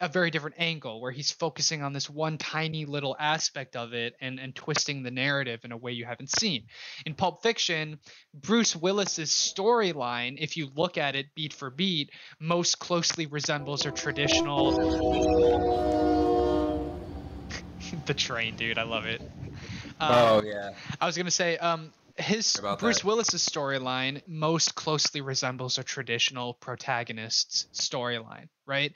[0.00, 4.14] a very different angle where he's focusing on this one tiny little aspect of it
[4.20, 6.64] and and twisting the narrative in a way you haven't seen.
[7.06, 7.98] In Pulp Fiction,
[8.34, 13.92] Bruce Willis's storyline, if you look at it beat for beat, most closely resembles a
[13.92, 14.72] traditional
[18.06, 18.78] the train, dude.
[18.78, 19.22] I love it.
[20.00, 20.70] Um, yeah.
[21.00, 23.04] I was gonna say, um, his Bruce that.
[23.04, 28.92] Willis's storyline most closely resembles a traditional protagonist's storyline, right?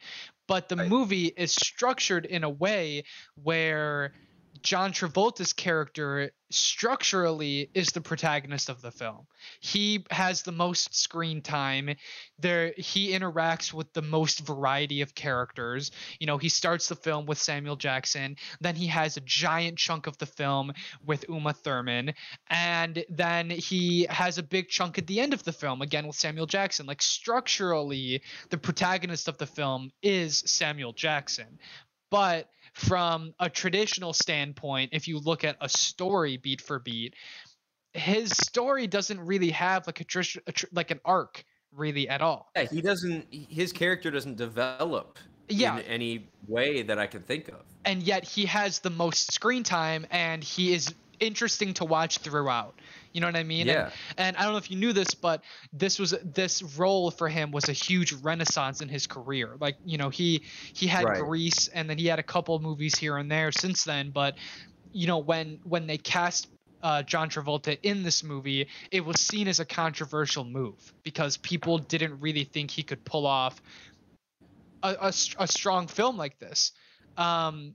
[0.48, 0.88] But the Right.
[0.88, 3.04] movie is structured in a way
[3.44, 4.12] where
[4.62, 9.26] John Travolta's character structurally is the protagonist of the film.
[9.60, 11.94] He has the most screen time.
[12.38, 15.90] There he interacts with the most variety of characters.
[16.18, 20.06] You know, he starts the film with Samuel Jackson, then he has a giant chunk
[20.06, 20.72] of the film
[21.04, 22.14] with Uma Thurman,
[22.48, 26.16] and then he has a big chunk at the end of the film again with
[26.16, 26.86] Samuel Jackson.
[26.86, 31.58] Like structurally, the protagonist of the film is Samuel Jackson.
[32.10, 32.48] But
[32.78, 37.14] from a traditional standpoint, if you look at a story beat for beat,
[37.92, 42.22] his story doesn't really have like a, tris- a tr- like an arc really at
[42.22, 42.50] all.
[42.56, 43.26] Yeah, he doesn't.
[43.32, 45.18] His character doesn't develop
[45.48, 45.76] Yeah.
[45.78, 47.62] in any way that I can think of.
[47.84, 52.78] and yet he has the most screen time and he is interesting to watch throughout
[53.12, 53.90] you know what i mean Yeah.
[54.16, 55.42] and, and i don't know if you knew this but
[55.72, 59.98] this was this role for him was a huge renaissance in his career like you
[59.98, 60.44] know he
[60.74, 61.20] he had Right.
[61.22, 64.36] grease and then he had a couple movies here and there since then but
[64.92, 66.48] you know when when they cast
[66.80, 71.78] uh, John Travolta in this movie, it was seen as a controversial move because people
[71.78, 73.60] didn't really think he could pull off
[74.84, 76.70] a, a, a strong film like this.
[77.16, 77.74] Um,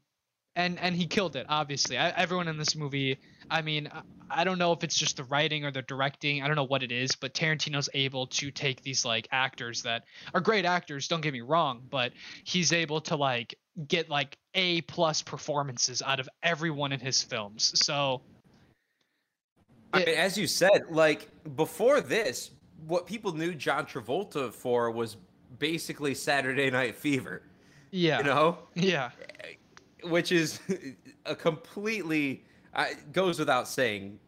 [0.55, 1.45] and and he killed it.
[1.49, 3.19] Obviously, I, everyone in this movie.
[3.49, 3.89] I mean,
[4.29, 6.41] I, don't know if it's just the writing or the directing.
[6.41, 10.03] I don't know what it is, but Tarantino's able to take these like actors that
[10.33, 11.07] are great actors.
[11.07, 12.13] Don't get me wrong, but
[12.43, 13.55] he's able to like
[13.87, 17.73] get like A plus performances out of everyone in his films.
[17.75, 18.21] So
[19.93, 22.51] I mean, as you said, like before this,
[22.87, 25.17] what people knew John Travolta for was
[25.59, 27.43] basically Saturday Night Fever.
[27.91, 29.11] yeah, You know, yeah,
[30.03, 30.59] which is
[31.25, 32.43] a completely
[32.75, 34.19] uh, goes without saying,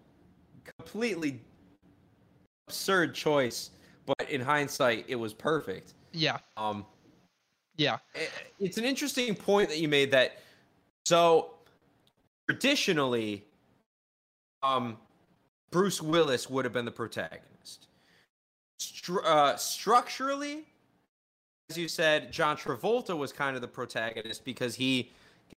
[0.78, 1.39] completely
[2.68, 3.72] absurd choice.
[4.06, 5.93] But in hindsight, it was perfect.
[6.12, 6.86] yeah, Um,
[7.78, 8.30] yeah, i-
[8.60, 10.38] it's an interesting point that you made that
[11.06, 11.56] so
[12.50, 13.43] traditionally
[14.64, 14.98] um
[15.72, 17.88] bruce willis would have been the protagonist
[18.80, 20.66] Stru- uh, structurally
[21.70, 25.12] as you said john travolta was kind of the protagonist because he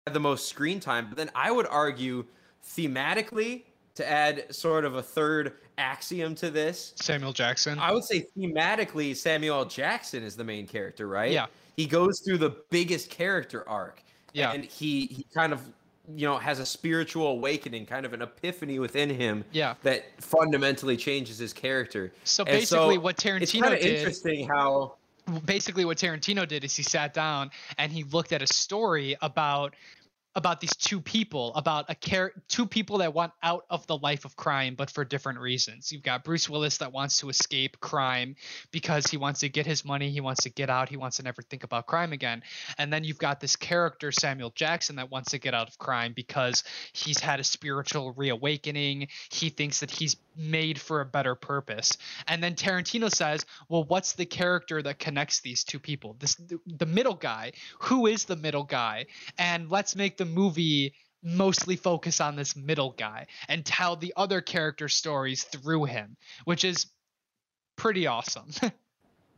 [0.06, 2.26] had the most screen time but then i would argue
[2.68, 3.64] thematically
[3.96, 6.94] to add sort of a third axiom to this.
[6.96, 7.80] Samuel Jackson.
[7.80, 11.32] I would say thematically, Samuel Jackson is the main character, right?
[11.32, 11.48] Yeah.
[11.76, 14.04] He goes through the biggest character arc.
[14.34, 14.52] Yeah.
[14.52, 15.62] And he he kind of
[16.16, 19.44] you know has a spiritual awakening, kind of an epiphany within him.
[19.52, 19.76] Yeah.
[19.84, 22.12] That fundamentally changes his character.
[22.24, 23.98] So And basically, what Tarantino it's kind of did.
[23.98, 24.96] interesting how
[25.46, 29.76] basically what Tarantino did is he sat down and he looked at a story about
[30.38, 34.24] about these two people about a char- two people that want out of the life
[34.24, 35.92] of crime but for different reasons.
[35.92, 38.36] You've got bruce willis that wants to escape crime
[38.72, 41.24] because he wants to get his money he wants to get out he wants to
[41.24, 42.44] never think about crime again.
[42.78, 46.14] And then you've got this character samuel jackson that wants to get out of crime
[46.16, 46.64] because
[46.94, 49.08] he's had a spiritual reawakening.
[49.32, 51.98] He thinks that he's made for a better purpose.
[52.28, 56.16] And then tarantino says well what's the character that connects these two people?
[56.20, 56.36] This
[56.68, 57.54] the middle guy.
[57.80, 59.08] Who is the middle guy?
[59.40, 64.40] And let's make the movie mostly focus on this middle guy and tell the other
[64.40, 66.16] character stories through him
[66.46, 66.88] which is
[67.76, 68.50] pretty awesome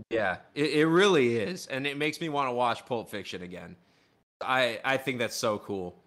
[0.10, 3.76] Yeah, it, it really is, and it makes me want to watch Pulp Fiction again.
[4.40, 6.02] I I think that's so cool.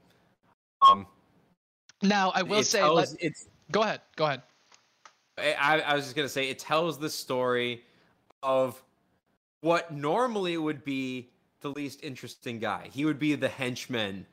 [0.88, 1.06] Um,
[2.02, 3.48] now i will say tells- let, it's.
[3.70, 4.42] go ahead go ahead
[5.38, 7.84] I, I was just gonna say it tells the story
[8.42, 8.82] of
[9.60, 11.30] what normally would be
[11.60, 12.88] the least interesting guy.
[12.92, 14.26] He would be the henchman,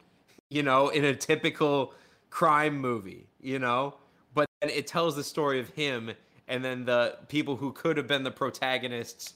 [0.50, 1.94] you know, in a typical
[2.30, 3.96] crime movie, you know.
[4.34, 6.12] But then it tells the story of him,
[6.48, 9.34] and then the people who could have been the protagonists,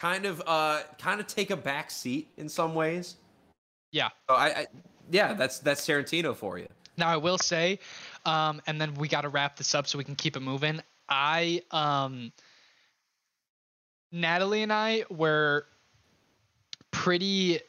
[0.00, 3.16] kind of, uh, kind of take a back seat in some ways.
[3.92, 4.08] Yeah.
[4.28, 4.66] So I, I
[5.10, 6.68] yeah, that's that's Tarantino for you.
[6.96, 7.78] Now I will say,
[8.24, 10.80] um, and then we got to wrap this up so we can keep it moving.
[11.08, 12.32] I, um,
[14.12, 15.66] Natalie and I were
[16.90, 17.60] pretty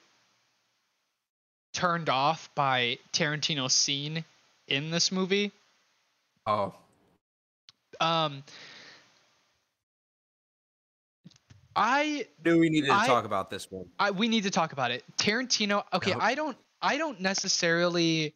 [1.76, 4.24] turned off by Tarantino's scene
[4.68, 5.52] in this movie.
[6.48, 6.74] Oh,
[8.00, 8.44] Um,
[11.76, 13.86] I do we needed to I- talk about this one.
[14.00, 15.04] I, we need to talk about it.
[15.18, 15.84] Tarantino.
[15.94, 16.14] Okay.
[16.14, 16.58] I don't.
[16.82, 18.34] I don't necessarily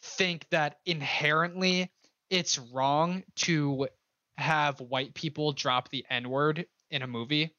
[0.00, 1.90] think that inherently
[2.30, 3.88] it's wrong to
[4.36, 7.52] have white people drop the N word in a movie.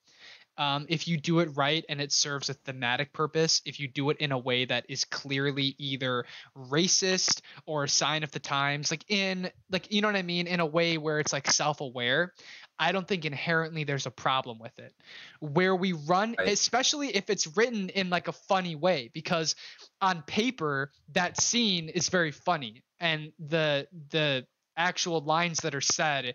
[0.58, 4.12] Um, if you do it right and it serves a thematic purpose, if you do
[4.12, 6.26] it in a way that is clearly either
[6.56, 10.46] racist or a sign of the times, like in like you know what I mean,
[10.48, 12.34] in a way where it's like self-aware,
[12.78, 14.94] I don't think inherently there's a problem with it.
[15.40, 16.50] Where we run, Right.
[16.50, 19.56] especially if it's written in like a funny way, because
[20.02, 24.46] on paper that scene is very funny, and the the
[24.76, 26.34] actual lines that are said,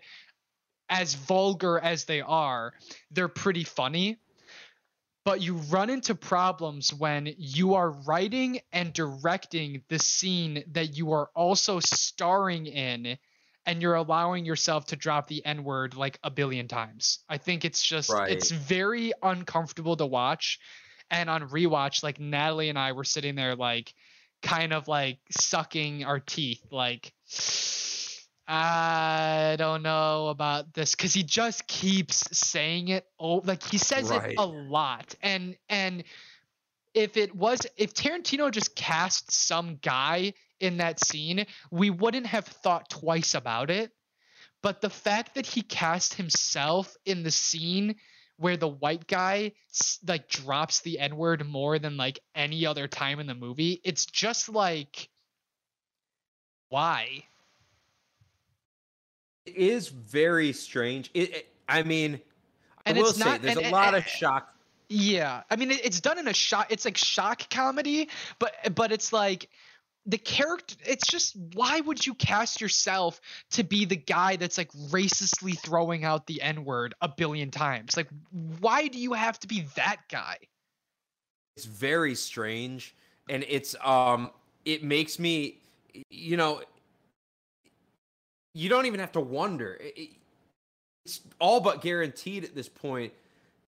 [0.89, 2.73] as vulgar as they are,
[3.11, 4.17] they're pretty funny.
[5.25, 11.11] But you run into problems when you are writing and directing the scene that you
[11.11, 13.17] are also starring in
[13.65, 17.19] and you're allowing yourself to drop the N word like a billion times.
[17.29, 18.31] I think it's just Right.
[18.31, 20.59] it's very uncomfortable to watch.
[21.11, 23.93] And on rewatch, like Natalie and I were sitting there like
[24.41, 27.13] kind of like sucking our teeth, like
[28.51, 33.05] I don't know about this because he just keeps saying it.
[33.19, 34.31] Oh, like he says Right.
[34.31, 36.03] it a lot, and and
[36.95, 42.45] if it was if Tarantino just cast some guy in that scene, we wouldn't have
[42.45, 43.91] thought twice about it.
[44.63, 47.97] But the fact that he cast himself in the scene
[48.37, 49.51] where the white guy
[50.07, 54.07] like drops the n word more than like any other time in the movie, it's
[54.07, 55.07] just like
[56.69, 57.25] why?
[59.49, 61.09] It is very strange.
[61.13, 62.19] It, it- I mean,
[62.85, 64.55] And I will say not- there's and- a and- lot of shock.
[64.91, 66.67] Yeah, I mean it, it's done in a shock.
[66.71, 69.47] It's like shock comedy, but but it's like
[70.07, 70.73] the character.
[70.83, 73.21] It's just why would you cast yourself
[73.51, 77.95] to be the guy that's like racistly throwing out the n word a billion times?
[77.95, 78.07] Like,
[78.61, 80.37] why do you have to be that guy?
[81.55, 82.95] It's very strange,
[83.29, 84.31] and it's um,
[84.65, 85.59] it makes me,
[86.09, 86.63] you know,
[88.59, 89.75] you don't even have to wonder.
[89.81, 90.09] It- it-
[91.05, 93.13] it's all but guaranteed at this point.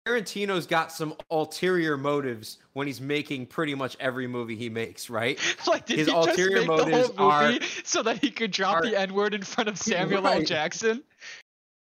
[0.06, 5.38] Tarantino's got some ulterior motives when he's making pretty much every movie he makes, right?
[5.66, 8.30] Like, did His he just ulterior make the whole motives are- movie so that he
[8.30, 10.42] could drop are- the n word in front of Samuel L.
[10.42, 11.02] Jackson?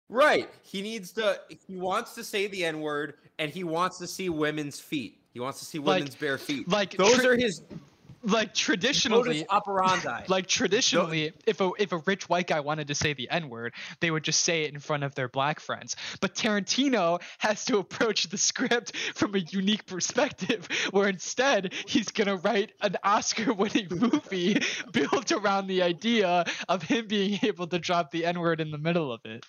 [0.10, 0.47] Right.
[0.62, 1.39] He needs to.
[1.68, 5.18] He wants to say the N word, and he wants to see women's feet.
[5.34, 6.68] He wants to see Like- women's bare feet.
[6.70, 7.62] like those tri- are his.
[8.24, 10.24] Like traditionally Modus operandi.
[10.28, 14.11] like traditionally if a if a rich white guy wanted to say the n-word they
[14.11, 18.26] would just say it in front of their black friends but tarantino has to approach
[18.30, 23.88] the script from a unique perspective where instead he's going to write an oscar winning
[23.89, 24.57] movie
[24.93, 29.11] built around the idea of him being able to drop the n-word in the middle
[29.11, 29.43] of it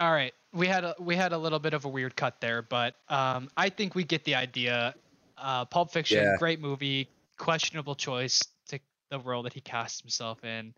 [0.00, 2.62] all right we had a we had a little bit of a weird cut there
[2.62, 4.94] but um i think we get the idea
[5.38, 6.36] uh pulp fiction Yeah.
[6.36, 8.78] great movie questionable choice to
[9.10, 10.74] the role that he cast himself in.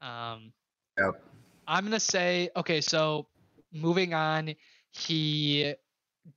[0.00, 0.52] Um,
[0.98, 1.22] Yep.
[1.66, 2.80] I'm gonna say okay.
[2.80, 3.28] So
[3.72, 4.54] moving on,
[4.90, 5.74] he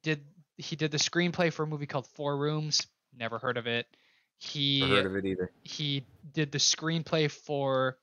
[0.03, 0.23] did
[0.57, 2.85] he did the screenplay for a movie called Four Rooms.
[3.17, 3.87] Never heard of it.
[4.37, 5.51] He Never heard of it either.
[5.63, 7.97] he did the screenplay for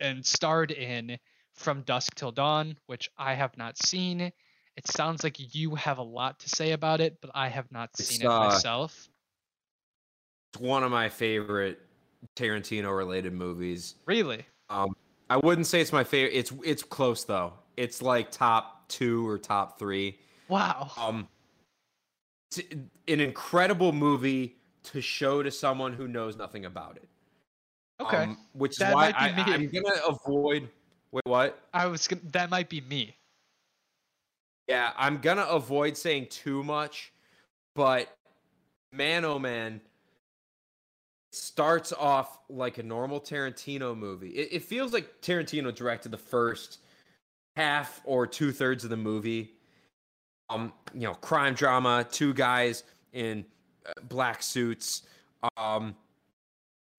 [0.00, 1.18] and starred in
[1.52, 4.20] From Dusk Till Dawn, which I have not seen.
[4.22, 7.90] It sounds like you have a lot to say about it, but I have not
[7.98, 9.09] It's, seen it myself.
[10.52, 11.80] It's one of my favorite
[12.36, 13.94] Tarantino related movies.
[14.06, 14.44] Really?
[14.68, 14.94] Um,
[15.28, 16.36] I wouldn't say it's my favorite.
[16.36, 17.52] It's it's close though.
[17.76, 20.18] It's like top two or top three.
[20.48, 20.90] Wow.
[20.98, 21.28] Um,
[22.50, 22.60] it's
[23.06, 27.08] an incredible movie to show to someone who knows nothing about it.
[28.00, 28.24] Okay.
[28.24, 30.68] Um, which is why I, I'm gonna avoid.
[31.12, 31.60] Wait, what?
[31.72, 33.14] I was gonna, that might be me.
[34.68, 37.12] Yeah, I'm gonna avoid saying too much,
[37.74, 38.16] but
[38.92, 39.80] man, oh man,
[41.30, 44.30] starts off like a normal Tarantino movie.
[44.30, 46.78] It, it feels like Tarantino directed the first
[47.56, 49.52] half or two thirds of the movie.
[50.48, 53.44] Um, you know, crime drama, two guys in
[53.86, 55.02] uh, black suits,
[55.56, 55.94] um,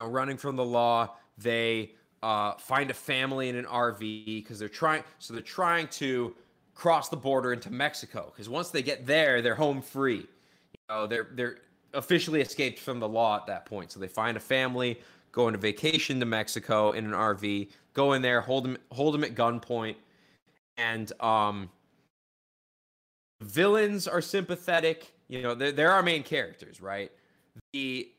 [0.02, 1.16] running from the law.
[1.38, 1.92] They
[2.24, 5.04] uh, find a family in an RV because they're trying.
[5.20, 6.34] So they're trying to
[6.74, 10.20] cross the border into Mexico because once they get there, they're home free.
[10.74, 11.58] You know, they're they're
[11.94, 13.92] officially escaped from the law at that point.
[13.92, 15.00] So they find a family,
[15.32, 19.14] go on a vacation to Mexico in an RV, go in there, hold them hold
[19.14, 19.96] them at gunpoint,
[20.78, 21.70] and um,
[23.42, 25.14] villains are sympathetic.
[25.28, 27.12] You know, they're, they're our main characters, right?
[27.74, 28.12] The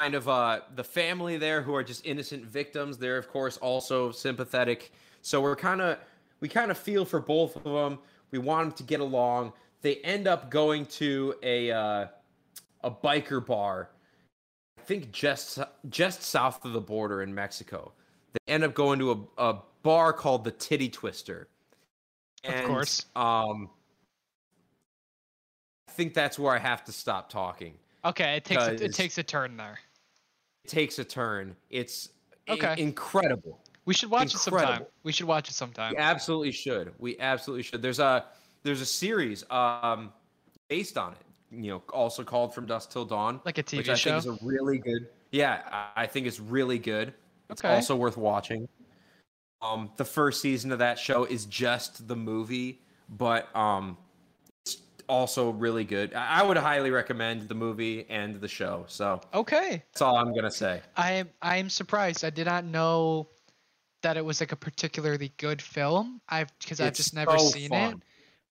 [0.00, 4.10] kind of uh the family there who are just innocent victims they're of course also
[4.10, 5.98] sympathetic so we're kind of
[6.40, 7.98] we kind of feel for both of them
[8.30, 12.06] we want them to get along they end up going to a uh
[12.84, 13.90] a biker bar
[14.78, 15.58] i think just
[15.88, 17.92] just south of the border in mexico
[18.32, 21.48] they end up going to a, a bar called the titty twister
[22.46, 23.06] Of course.
[23.16, 23.68] um
[25.88, 29.18] i think that's where i have to stop talking Okay, it takes a, it takes
[29.18, 29.78] a turn there.
[30.64, 31.54] it takes a turn.
[31.68, 32.08] It's
[32.48, 32.74] Okay.
[32.78, 33.60] incredible.
[33.84, 34.86] We should watch it sometime.
[35.02, 35.92] We should watch it sometime.
[35.92, 36.94] We absolutely should.
[36.98, 37.82] We absolutely should.
[37.82, 38.24] There's a
[38.62, 40.14] there's a series um
[40.70, 41.18] based on it.
[41.52, 44.20] You know, also called From Dusk Till Dawn, Like a TV which I show.
[44.20, 45.08] think is a really good.
[45.32, 47.12] Yeah, I- think it's really good.
[47.48, 47.74] It's Okay.
[47.74, 48.68] also worth watching.
[49.62, 53.98] Um, the first season of that show is just the movie, but um,
[54.64, 54.78] it's
[55.08, 56.14] also really good.
[56.14, 58.84] I I would highly recommend the movie and the show.
[58.88, 59.82] So Okay.
[59.92, 60.80] that's all I'm gonna say.
[60.96, 62.24] I am I am surprised.
[62.24, 63.28] I did not know
[64.02, 66.20] that it was like a particularly good film.
[66.28, 67.92] I've because I've just never so seen fun.
[67.94, 67.98] it.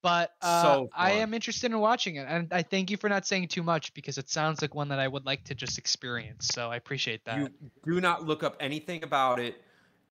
[0.02, 3.28] But uh, So I am interested in watching it, and I thank you for not
[3.28, 6.48] saying too much because it sounds like one that I would like to just experience.
[6.48, 7.38] So I appreciate that.
[7.40, 7.50] You
[7.86, 9.62] do not look up anything about it,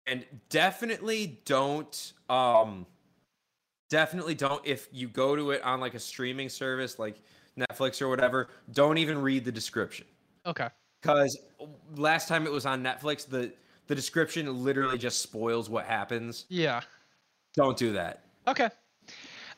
[0.05, 2.13] and definitely don't.
[2.29, 2.85] Um,
[3.89, 4.65] definitely don't.
[4.65, 7.19] If you go to it on like a streaming service like
[7.57, 10.05] Netflix or whatever, don't even read the description
[10.45, 10.69] okay.
[11.01, 11.37] because
[11.95, 13.51] last time it was on Netflix, the
[13.87, 16.45] the description literally just spoils what happens.
[16.49, 16.81] Yeah.
[17.53, 18.23] Don't do that.
[18.47, 18.69] Okay.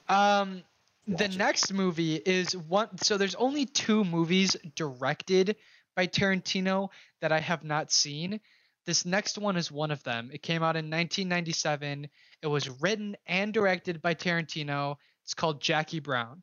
[0.09, 0.63] Um,
[1.07, 1.37] the it.
[1.37, 2.97] next movie is one.
[2.97, 5.55] So there's only two movies directed
[5.95, 6.89] by Tarantino
[7.21, 8.39] that I have not seen.
[8.85, 10.29] This next one is one of them.
[10.33, 12.07] It came out in 1997.
[12.41, 14.95] It was written and directed by Tarantino.
[15.23, 16.41] It's called Jackie Brown.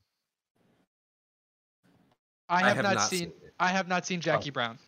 [2.48, 3.28] I have, not, seen.
[3.28, 3.52] it.
[3.60, 4.78] I have not seen Jackie Brown.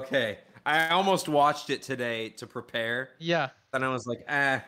[0.00, 3.50] Okay, I almost watched it today to prepare, Yeah.
[3.74, 4.62] and I was like, ah,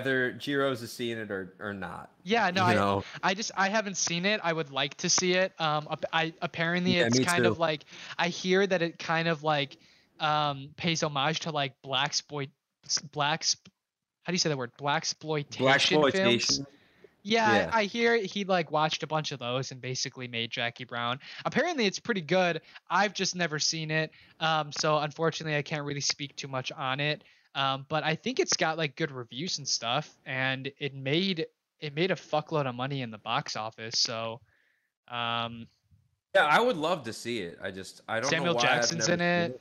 [0.00, 2.10] either Jiro's has seen it or or not.
[2.22, 2.50] Yeah.
[2.50, 2.64] No.
[2.64, 3.04] you I, know?
[3.22, 4.40] I just I haven't seen it.
[4.42, 5.52] I would like to see it.
[5.58, 7.84] Um, I apparently Yeah, it's kind of like
[8.18, 9.76] I hear that it kind of like
[10.20, 12.48] um pays homage to like black exploit
[13.12, 13.44] black
[14.24, 16.60] how do you say that word black exploitation films.
[17.22, 17.70] Yeah, Yeah.
[17.72, 21.20] I hear he like watched a bunch of those and basically made Jackie Brown.
[21.44, 22.60] Apparently, it's pretty good.
[22.90, 27.00] I've just never seen it, um, so unfortunately, I can't really speak too much on
[27.00, 27.24] it.
[27.54, 31.46] Um, but I think it's got like good reviews and stuff, and it made
[31.80, 33.98] it made a fuckload of money in the box office.
[33.98, 34.40] So,
[35.08, 35.66] um,
[36.34, 37.58] Yeah, I would love to see it.
[37.62, 39.60] I just I don't Samuel know why Jackson's in seen it.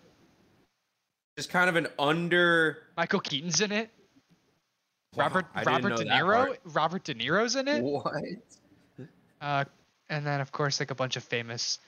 [1.38, 2.80] Just kind of an under.
[2.98, 3.92] Michael Keaton's in it.
[5.16, 6.58] Wow, Robert Robert De Niro.
[6.66, 7.84] Robert De Niro's in it.
[7.84, 8.24] What?
[9.40, 9.64] Uh,
[10.10, 11.80] and then of course like a bunch of famous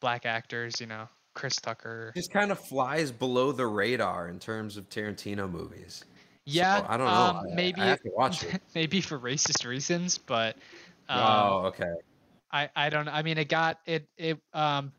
[0.00, 0.80] black actors.
[0.80, 2.12] You know, Chris Tucker.
[2.14, 6.04] Just kind of flies below the radar in terms of Tarantino movies.
[6.46, 7.12] Yeah, So, I don't know.
[7.12, 8.60] Um, I- I maybe have to watch it.
[8.74, 10.56] maybe for racist reasons, but
[11.08, 11.92] um, oh, okay.
[12.50, 13.08] I I don't.
[13.08, 14.92] I mean, it got it it um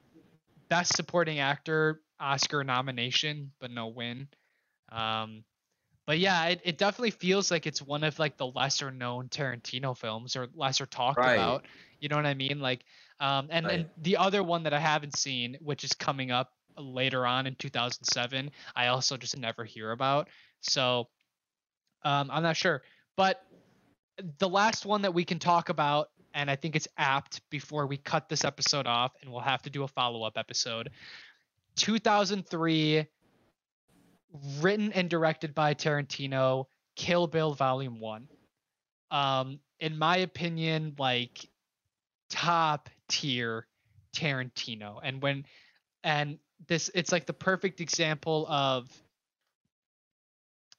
[0.70, 4.28] best supporting actor Oscar nomination, but no win.
[4.90, 5.44] Um,
[6.12, 9.98] but yeah, it, it definitely feels like it's one of like the lesser known Tarantino
[9.98, 11.38] films or lesser talked Right.
[11.38, 11.66] about.
[12.02, 12.60] You know what I mean?
[12.60, 12.84] Like,
[13.22, 14.04] um, and and Right.
[14.04, 18.52] the other one that I haven't seen, which is coming up later on in 2007,
[18.76, 20.28] I also just never hear about.
[20.60, 21.08] So,
[22.04, 22.82] um, I'm not sure.
[23.16, 23.42] But
[24.38, 27.96] the last one that we can talk about, and I think it's apt before we
[27.96, 30.90] cut this episode off, and we'll have to do a follow up episode.
[31.78, 33.08] 2003,
[34.60, 36.66] written and directed by Tarantino,
[36.96, 38.28] Kill Bill Volume 1.
[39.12, 41.48] Um, in my opinion, like
[42.30, 43.68] top tier
[44.16, 45.00] Tarantino.
[45.04, 45.46] And when,
[46.04, 48.90] and this, it's like the perfect example of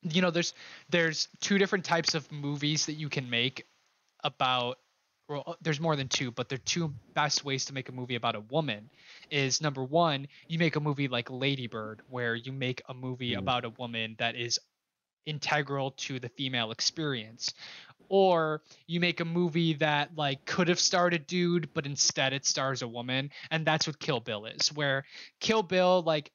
[0.03, 0.53] you know there's
[0.90, 3.66] there's two different types of movies that you can make
[4.24, 4.78] about
[5.32, 8.34] well there's more than two but the two best ways to make a movie about
[8.34, 8.90] a woman
[9.30, 13.38] is number one you make a movie like ladybird where you make a movie Mhm.
[13.38, 14.58] about a woman that is
[15.26, 17.54] integral to the female experience
[18.08, 22.44] or you make a movie that like could have starred a dude but instead it
[22.44, 25.04] stars a woman and that's what kill bill is where
[25.40, 26.32] kill bill like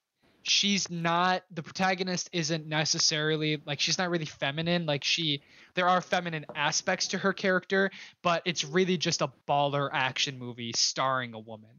[0.49, 5.41] she's not the protagonist isn't necessarily like she's not really feminine like she
[5.75, 7.91] there are feminine aspects to her character
[8.21, 11.69] but it's really just a baller action movie starring a woman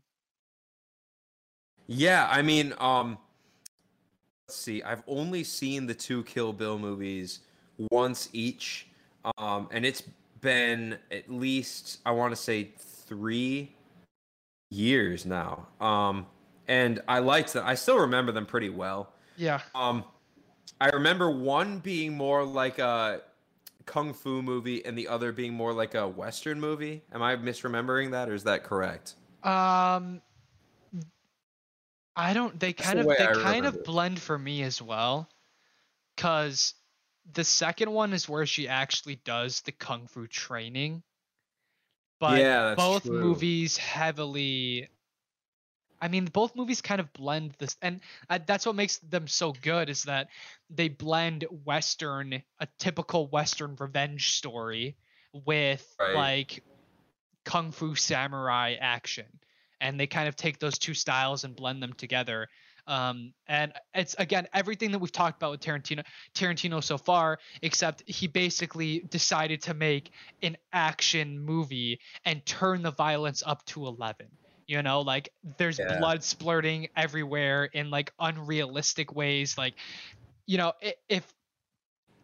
[1.88, 3.16] Yeah, I mean, um,
[4.46, 4.82] let's see.
[4.82, 7.40] I've only seen the two Kill Bill movies
[7.90, 8.86] once each,
[9.38, 10.02] um, and it's
[10.42, 13.72] been at least I want to say three
[14.70, 15.66] years now.
[15.80, 16.26] Um,
[16.68, 17.64] and I liked them.
[17.66, 19.12] I still remember them pretty well.
[19.36, 20.04] yeah Um,
[20.80, 23.22] I remember one being more like a
[23.86, 27.02] kung fu movie, and the other being more like a western movie.
[27.12, 29.14] Am I misremembering that, or is that correct?
[29.44, 30.20] um
[32.16, 35.28] i don't they kind of they I kind of blend for me as well
[36.16, 36.74] cuz
[37.32, 41.04] the second one is where she actually does the kung fu training
[42.18, 43.12] but yeah, both true.
[43.12, 44.88] movies heavily
[46.01, 49.53] i mean both movies kind of blend this and uh, that's what makes them so
[49.62, 50.28] good is that
[50.70, 54.96] they blend western a typical western revenge story
[55.32, 56.14] with Right.
[56.14, 56.62] like
[57.44, 59.26] kung fu samurai action.
[59.80, 62.49] And they kind of take those two styles and blend them together.
[62.86, 68.03] Um, and it's again everything that we've talked about with Tarantino Tarantino so far except
[68.07, 70.11] he basically decided to make
[70.42, 74.26] an action movie and turn the violence up to 11
[74.68, 75.96] you know like there's Yeah.
[75.98, 79.74] blood splurting everywhere in like unrealistic ways like
[80.46, 80.72] you know
[81.08, 81.34] if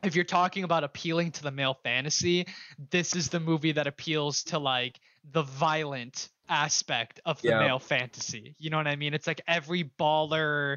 [0.05, 2.47] if you're talking about appealing to the male fantasy
[2.91, 5.01] this is the movie that appeals to like
[5.33, 7.59] the violent aspect of the Yeah.
[7.59, 10.77] male fantasy you know what i mean it's like every baller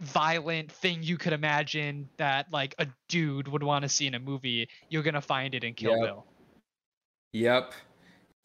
[0.00, 4.18] violent thing you could imagine that like a dude would want to see in a
[4.18, 6.00] movie you're gonna find it in kill Yep.
[6.00, 6.26] bill
[7.32, 7.74] Yep.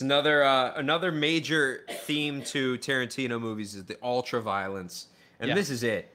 [0.01, 5.07] Another uh, another major theme to Tarantino movies is the ultra violence,
[5.39, 5.55] and Yeah.
[5.55, 6.13] this is it.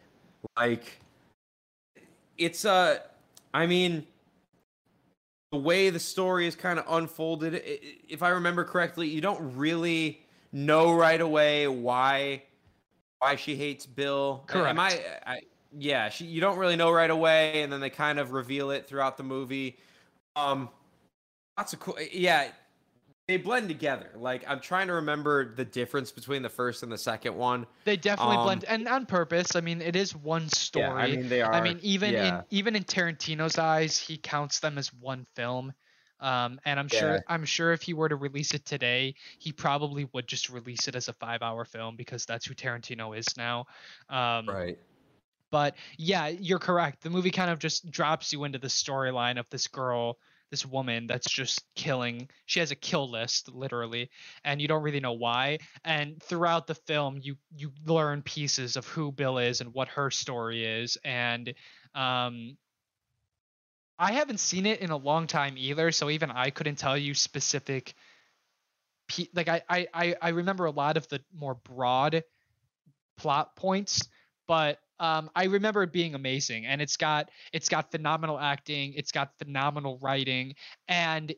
[0.56, 1.00] Like,
[2.38, 3.00] it's uh,
[3.54, 4.06] I mean,
[5.52, 7.62] the way the story is kind of unfolded.
[8.08, 10.22] If I remember correctly, you don't really
[10.52, 12.42] know right away why
[13.18, 14.44] why she hates Bill.
[14.46, 14.68] Correct.
[14.68, 15.40] Am I, I
[15.78, 18.86] yeah, she, you don't really know right away, and then they kind of reveal it
[18.86, 19.78] throughout the movie.
[20.36, 20.68] Um,
[21.58, 21.96] lots of cool.
[22.12, 22.48] Yeah,
[23.28, 24.10] they blend together.
[24.14, 27.66] Like I'm trying to remember the difference between the first and the second one.
[27.84, 31.06] they definitely Um, blend and on purpose i mean it is one story Yeah, I
[31.10, 31.52] mean they are.
[31.52, 32.38] I mean, even yeah.
[32.38, 35.72] in even in Tarantino's eyes, he counts them as one film.
[36.18, 40.08] Um, and I'm sure I'm sure if he were to release it today, he probably
[40.14, 43.66] would just release it as a five-hour film because that's who Tarantino is now.
[44.08, 44.78] Um, right.
[45.50, 47.02] But yeah, you're correct.
[47.02, 50.16] The movie kind of just drops you into the storyline of this girl,
[50.50, 52.28] this woman that's just killing.
[52.46, 54.10] She has a kill list, literally,
[54.44, 55.58] and you don't really know why.
[55.84, 60.10] And throughout the film, you you learn pieces of who Bill is and what her
[60.10, 60.96] story is.
[61.04, 61.54] And
[61.94, 62.56] um,
[63.98, 67.14] I haven't seen it in a long time either, so even I couldn't tell you
[67.14, 67.94] specific
[69.08, 72.24] Pe- like I, I I remember a lot of the more broad
[73.16, 74.08] plot points,
[74.48, 79.12] but um, I remember it being amazing, and it's got it's got phenomenal acting, it's
[79.12, 80.54] got phenomenal writing,
[80.88, 81.34] and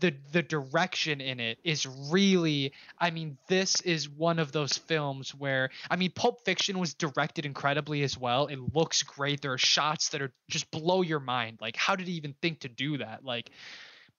[0.00, 5.34] the the direction in it is really I mean this is one of those films
[5.34, 8.46] where I mean Pulp Fiction was directed incredibly as well.
[8.48, 9.40] It looks great.
[9.40, 11.58] There are shots that are just blow your mind.
[11.60, 13.24] Like how did he even think to do that?
[13.24, 13.50] Like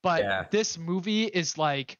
[0.01, 0.45] but yeah.
[0.49, 1.99] this movie is like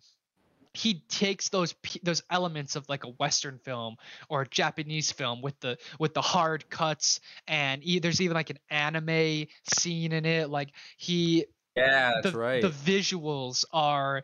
[0.80, 3.96] he takes those those elements of like a western film
[4.30, 8.50] or a japanese film with the with the hard cuts and he, there's even like
[8.50, 12.62] an anime scene in it like he yeah that's the, right.
[12.62, 14.24] the visuals are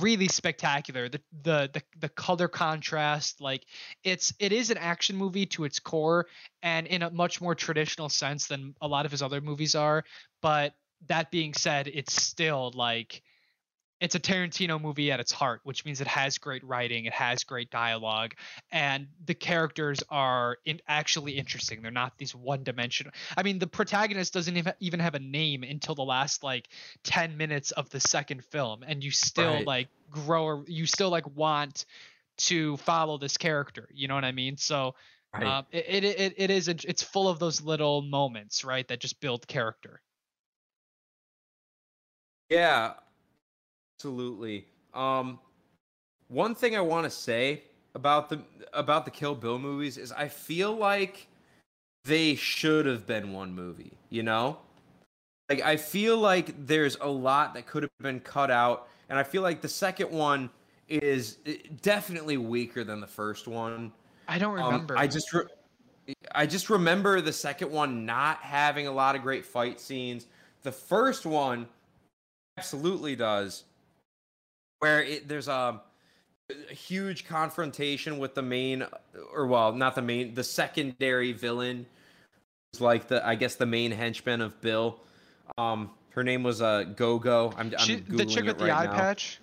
[0.00, 1.08] really spectacular.
[1.08, 3.64] The, the the the color contrast like
[4.02, 6.26] it's it is an action movie to its core
[6.62, 10.04] and in a much more traditional sense than a lot of his other movies are
[10.40, 10.74] but
[11.06, 13.22] that being said it's still like
[14.04, 17.42] it's a Tarantino movie at its heart, which means it has great writing, it has
[17.42, 18.34] great dialogue,
[18.70, 21.80] and the characters are in, actually interesting.
[21.80, 23.14] They're not these one dimensional.
[23.34, 26.68] I mean, the protagonist doesn't even have a name until the last like
[27.04, 29.66] 10 minutes of the second film, and you still right.
[29.66, 31.86] like grow, you still like want
[32.36, 33.88] to follow this character.
[33.90, 34.58] You know what I mean?
[34.58, 34.94] So.
[35.32, 35.44] Right.
[35.44, 39.20] Uh, it, it, it, it is it's full of those little moments right that just
[39.20, 40.00] build character
[42.48, 42.92] yeah
[43.98, 44.66] Absolutely.
[44.92, 45.38] Um,
[46.28, 47.62] one thing I want to say
[47.94, 48.40] about the
[48.72, 51.28] about the Kill Bill movies is I feel like
[52.04, 53.92] they should have been one movie.
[54.10, 54.58] You know,
[55.48, 59.22] like I feel like there's a lot that could have been cut out, and I
[59.22, 60.50] feel like the second one
[60.88, 63.92] is eh, definitely weaker than the first one.
[64.26, 64.94] I don't remember.
[64.94, 69.22] Um, I just re- I just remember the second one not having a lot of
[69.22, 70.26] great fight scenes.
[70.62, 71.68] The first one
[72.56, 73.64] absolutely does
[74.84, 75.80] where it, there's a,
[76.70, 78.84] a huge confrontation with the main,
[79.32, 81.86] or well, not the main, the secondary villain.
[82.80, 84.98] Like the, I guess, the main henchman of Bill.
[85.56, 87.52] Um, her name was uh Go-Go.
[87.56, 88.92] I'm, I'm the chick with the eye now.
[88.92, 89.40] patch.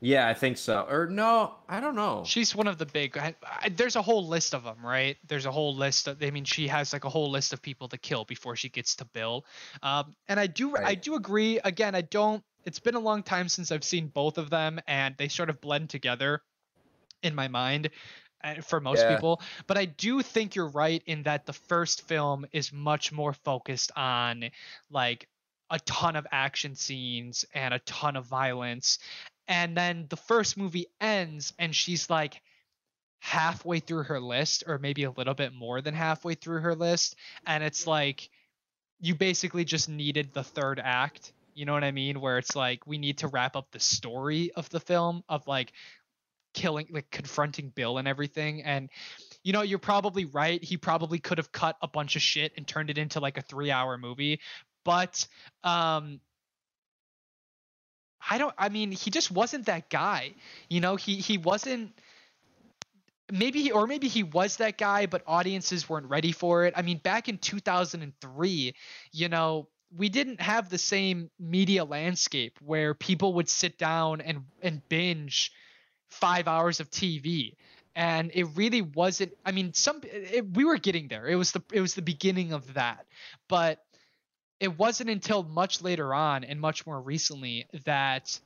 [0.00, 0.86] Yeah, I think so.
[0.90, 2.24] Or no, I don't know.
[2.26, 3.16] She's one of the big.
[3.16, 5.16] I, I, there's a whole list of them, right?
[5.28, 6.08] There's a whole list.
[6.08, 8.68] Of, I mean, she has like a whole list of people to kill before she
[8.68, 9.44] gets to Bill.
[9.82, 10.86] Um, and I do, right.
[10.86, 11.60] I do agree.
[11.64, 15.14] Again, I don't it's been a long time since I've seen both of them, and
[15.16, 16.42] they sort of blend together
[17.22, 17.90] in my mind
[18.42, 19.14] uh, for most yeah.
[19.14, 19.40] people.
[19.66, 23.92] But I do think you're right in that the first film is much more focused
[23.96, 24.50] on
[24.90, 25.28] like
[25.70, 28.98] a ton of action scenes and a ton of violence.
[29.48, 32.40] And then the first movie ends, and she's like
[33.20, 37.16] halfway through her list, or maybe a little bit more than halfway through her list.
[37.46, 38.30] And it's like
[39.00, 42.22] you basically just needed the third act you know what I mean?
[42.22, 45.74] Where it's like we need to wrap up the story of the film of like
[46.54, 48.62] killing like confronting Bill and everything.
[48.62, 48.88] And
[49.44, 50.64] you know you're probably right.
[50.64, 53.42] He probably could have cut a bunch of shit and turned it into like a
[53.42, 54.40] 3 hour movie.
[54.86, 55.26] But
[55.62, 56.20] um
[58.30, 60.32] I don't I mean he just wasn't that guy.
[60.70, 61.92] You know he he wasn't
[63.30, 66.72] maybe he, or maybe he was that guy but audiences weren't ready for it.
[66.74, 68.74] I mean back in 2003
[69.12, 74.44] you know we didn't have the same media landscape where people would sit down and
[74.62, 75.52] and binge
[76.08, 77.54] five hours of TV
[77.94, 81.26] and it really wasn't i mean some it, we were getting there.
[81.26, 83.06] It was the it was the beginning of that.
[83.48, 83.78] But
[84.60, 88.38] it wasn't until much later on and much more recently that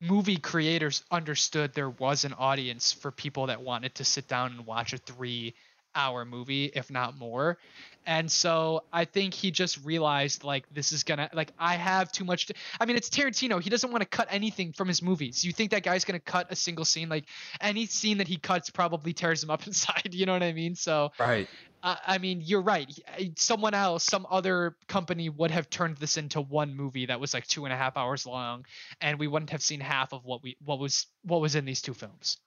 [0.00, 4.66] movie creators understood there was an audience for people that wanted to sit down and
[4.66, 5.54] watch a 3
[5.94, 7.58] hour movie if not more
[8.06, 12.24] and so I think he just realized like this is gonna like I have too
[12.24, 12.46] much.
[12.46, 13.62] To, I mean, it's Tarantino.
[13.62, 15.44] He doesn't want to cut anything from his movies.
[15.44, 17.08] You think that guy's gonna cut a single scene?
[17.08, 17.24] Like
[17.60, 20.12] any scene that he cuts probably tears him up inside.
[20.12, 20.74] You know what I mean?
[20.74, 21.48] So right.
[21.82, 22.90] Uh, I mean, you're right.
[23.36, 27.46] Someone else, some other company would have turned this into one movie that was like
[27.46, 28.64] two and a half hours long,
[29.02, 31.82] and we wouldn't have seen half of what we what was what was in these
[31.82, 32.38] two films.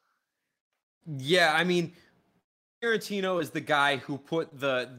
[1.06, 1.94] Yeah, I mean,
[2.84, 4.90] Tarantino is the guy who put the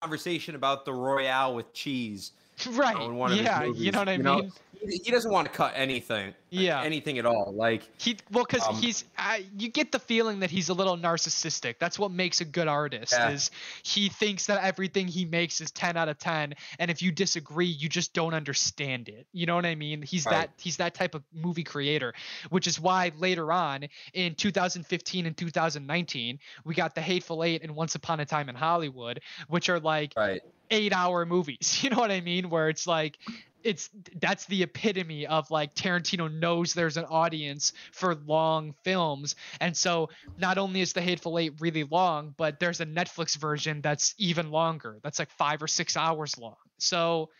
[0.00, 2.32] conversation about the Royale with cheese.
[2.70, 2.96] Right.
[3.32, 4.24] yeah, you know what I you mean.
[4.24, 4.50] Know?
[4.88, 6.34] he doesn't want to cut anything.
[6.60, 6.82] Yeah.
[6.82, 7.52] Anything at all.
[7.54, 10.96] Like he well cuz um, he's uh, you get the feeling that he's a little
[10.96, 11.78] narcissistic.
[11.78, 13.30] That's what makes a good artist yeah.
[13.30, 13.50] is
[13.82, 17.66] he thinks that everything he makes is 10 out of 10 and if you disagree
[17.66, 19.26] you just don't understand it.
[19.32, 20.02] You know what I mean?
[20.02, 20.32] He's right.
[20.32, 22.14] that he's that type of movie creator,
[22.50, 27.74] which is why later on in 2015 and 2019 we got The Hateful 8 and
[27.74, 30.42] Once Upon a Time in Hollywood, which are like right.
[30.70, 31.80] 8 hour movies.
[31.86, 32.50] You know what I mean?
[32.50, 33.18] Where it's like
[33.66, 33.90] it's
[34.20, 40.08] that's the epitome of like Tarantino knows there's an audience for long films and so
[40.38, 44.50] not only is the Hateful Eight really long but there's a Netflix version that's even
[44.50, 47.30] longer that's like 5 or 6 hours long so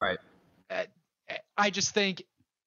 [0.00, 0.18] right
[0.70, 0.84] uh,
[1.56, 2.24] I just think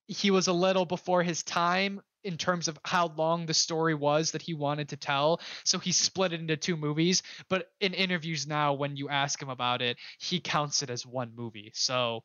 [0.08, 4.32] he was a little before his time in terms of how long the story was
[4.32, 5.40] that he wanted to tell.
[5.64, 7.24] So he split it into two movies.
[7.48, 11.32] But in interviews now, when you ask him about it, he counts it as one
[11.36, 11.72] movie.
[11.74, 12.24] So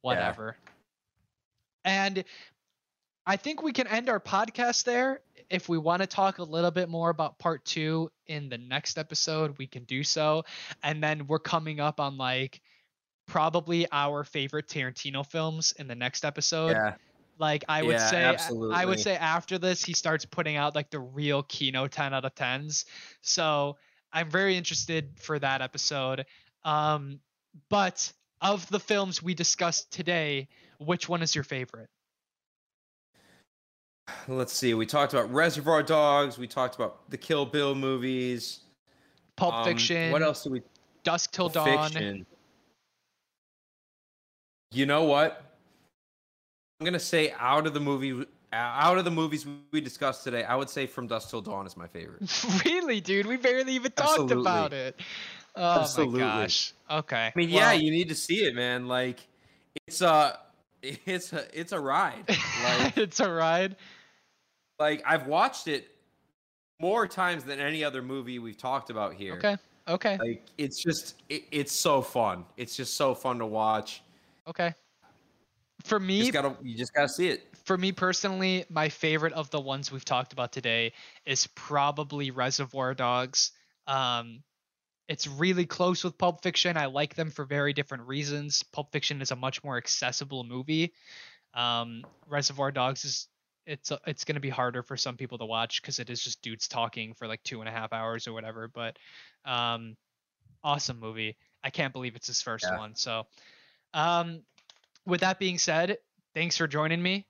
[0.00, 0.56] whatever.
[0.64, 0.70] Yeah.
[2.06, 2.24] And
[3.26, 5.20] I think we can end our podcast there.
[5.50, 8.98] If we want to talk a little bit more about part two in the next
[8.98, 10.44] episode, we can do so.
[10.82, 12.60] And then we're coming up on like
[13.26, 16.72] probably our favorite Tarantino films in the next episode.
[16.72, 16.94] Yeah.
[17.38, 18.76] Like I would yeah, say absolutely.
[18.76, 22.24] I would say after this he starts putting out like the real Kino 10 out
[22.24, 22.84] of 10s.
[23.22, 23.76] So
[24.12, 26.26] I'm very interested for that episode.
[26.64, 27.20] Um
[27.68, 28.12] but
[28.44, 31.88] of the films we discussed today, which one is your favorite?
[34.28, 34.74] Let's see.
[34.74, 36.38] We talked about Reservoir Dogs.
[36.38, 38.60] We talked about the Kill Bill movies.
[39.36, 40.12] Pulp um, Fiction.
[40.12, 40.62] What else do we?
[41.02, 41.90] Dusk Till Pulp Dawn.
[41.90, 42.26] Fiction.
[44.72, 45.42] You know what?
[46.80, 50.54] I'm gonna say out of the movie, out of the movies we discussed today, I
[50.56, 52.22] would say From Dusk Till Dawn is my favorite.
[52.64, 53.26] really, dude?
[53.26, 54.40] We barely even talked Absolutely.
[54.40, 55.00] about it.
[55.56, 56.20] Oh Absolutely.
[56.20, 56.72] my gosh.
[56.90, 57.16] Okay.
[57.16, 58.88] I mean, well, yeah, you need to see it, man.
[58.88, 59.20] Like,
[59.86, 60.38] it's a,
[60.82, 62.24] it's a, it's a ride.
[62.62, 63.76] Like, it's a ride.
[64.78, 65.88] Like I've watched it
[66.80, 69.34] more times than any other movie we've talked about here.
[69.34, 69.56] Okay.
[69.86, 70.18] Okay.
[70.18, 72.44] Like it's just, it, it's so fun.
[72.56, 74.02] It's just so fun to watch.
[74.48, 74.74] Okay.
[75.84, 77.46] For me, you just gotta, you just gotta see it.
[77.64, 80.92] For me personally, my favorite of the ones we've talked about today
[81.26, 83.52] is probably Reservoir Dogs.
[83.86, 84.42] Um,
[85.08, 86.76] it's really close with Pulp Fiction.
[86.76, 88.62] I like them for very different reasons.
[88.72, 90.92] Pulp Fiction is a much more accessible movie.
[91.52, 93.28] Um, Reservoir Dogs is
[93.66, 96.42] it's it's going to be harder for some people to watch because it is just
[96.42, 98.68] dudes talking for like two and a half hours or whatever.
[98.68, 98.96] But
[99.44, 99.96] um,
[100.62, 101.36] awesome movie.
[101.62, 102.78] I can't believe it's his first yeah.
[102.78, 102.94] one.
[102.94, 103.24] So,
[103.92, 104.42] um,
[105.06, 105.98] with that being said,
[106.34, 107.26] thanks for joining me.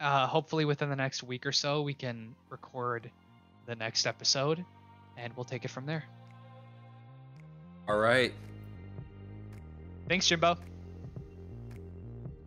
[0.00, 3.10] Uh, hopefully, within the next week or so, we can record
[3.66, 4.64] the next episode,
[5.16, 6.04] and we'll take it from there.
[7.88, 8.32] All right.
[10.08, 10.56] Thanks, Jimbo.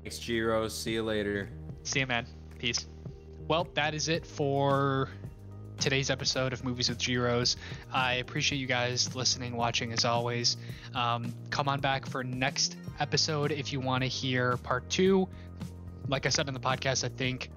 [0.04, 0.68] Thanks, Jiro.
[0.68, 1.50] See you later.
[1.84, 2.26] See you, man.
[2.60, 2.88] Peace.
[3.48, 5.10] Well, that is it for
[5.80, 7.56] today's episode of Movies with Giros.
[7.94, 10.58] I appreciate you guys listening, watching as always.
[10.96, 15.28] Um, come on back for next episode if you want to hear part two.
[16.08, 17.50] Like I said in the podcast, I think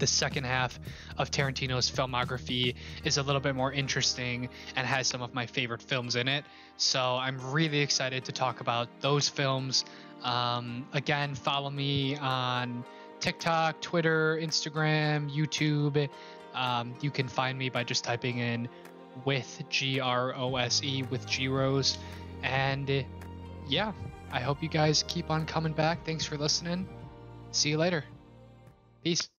[0.00, 0.80] the second half
[1.18, 2.74] of Tarantino's filmography
[3.04, 6.44] is a little bit more interesting and has some of my favorite films in it.
[6.76, 9.84] So I'm really excited to talk about those films.
[10.22, 12.84] Um, again, follow me on
[13.20, 16.08] TikTok, Twitter, Instagram, YouTube.
[16.54, 18.68] Um, you can find me by just typing in
[19.24, 21.98] with G R O S E with G Rose.
[22.42, 23.04] And
[23.68, 23.92] yeah,
[24.32, 26.04] I hope you guys keep on coming back.
[26.04, 26.88] Thanks for listening.
[27.52, 28.04] See you later.
[29.04, 29.28] Peace.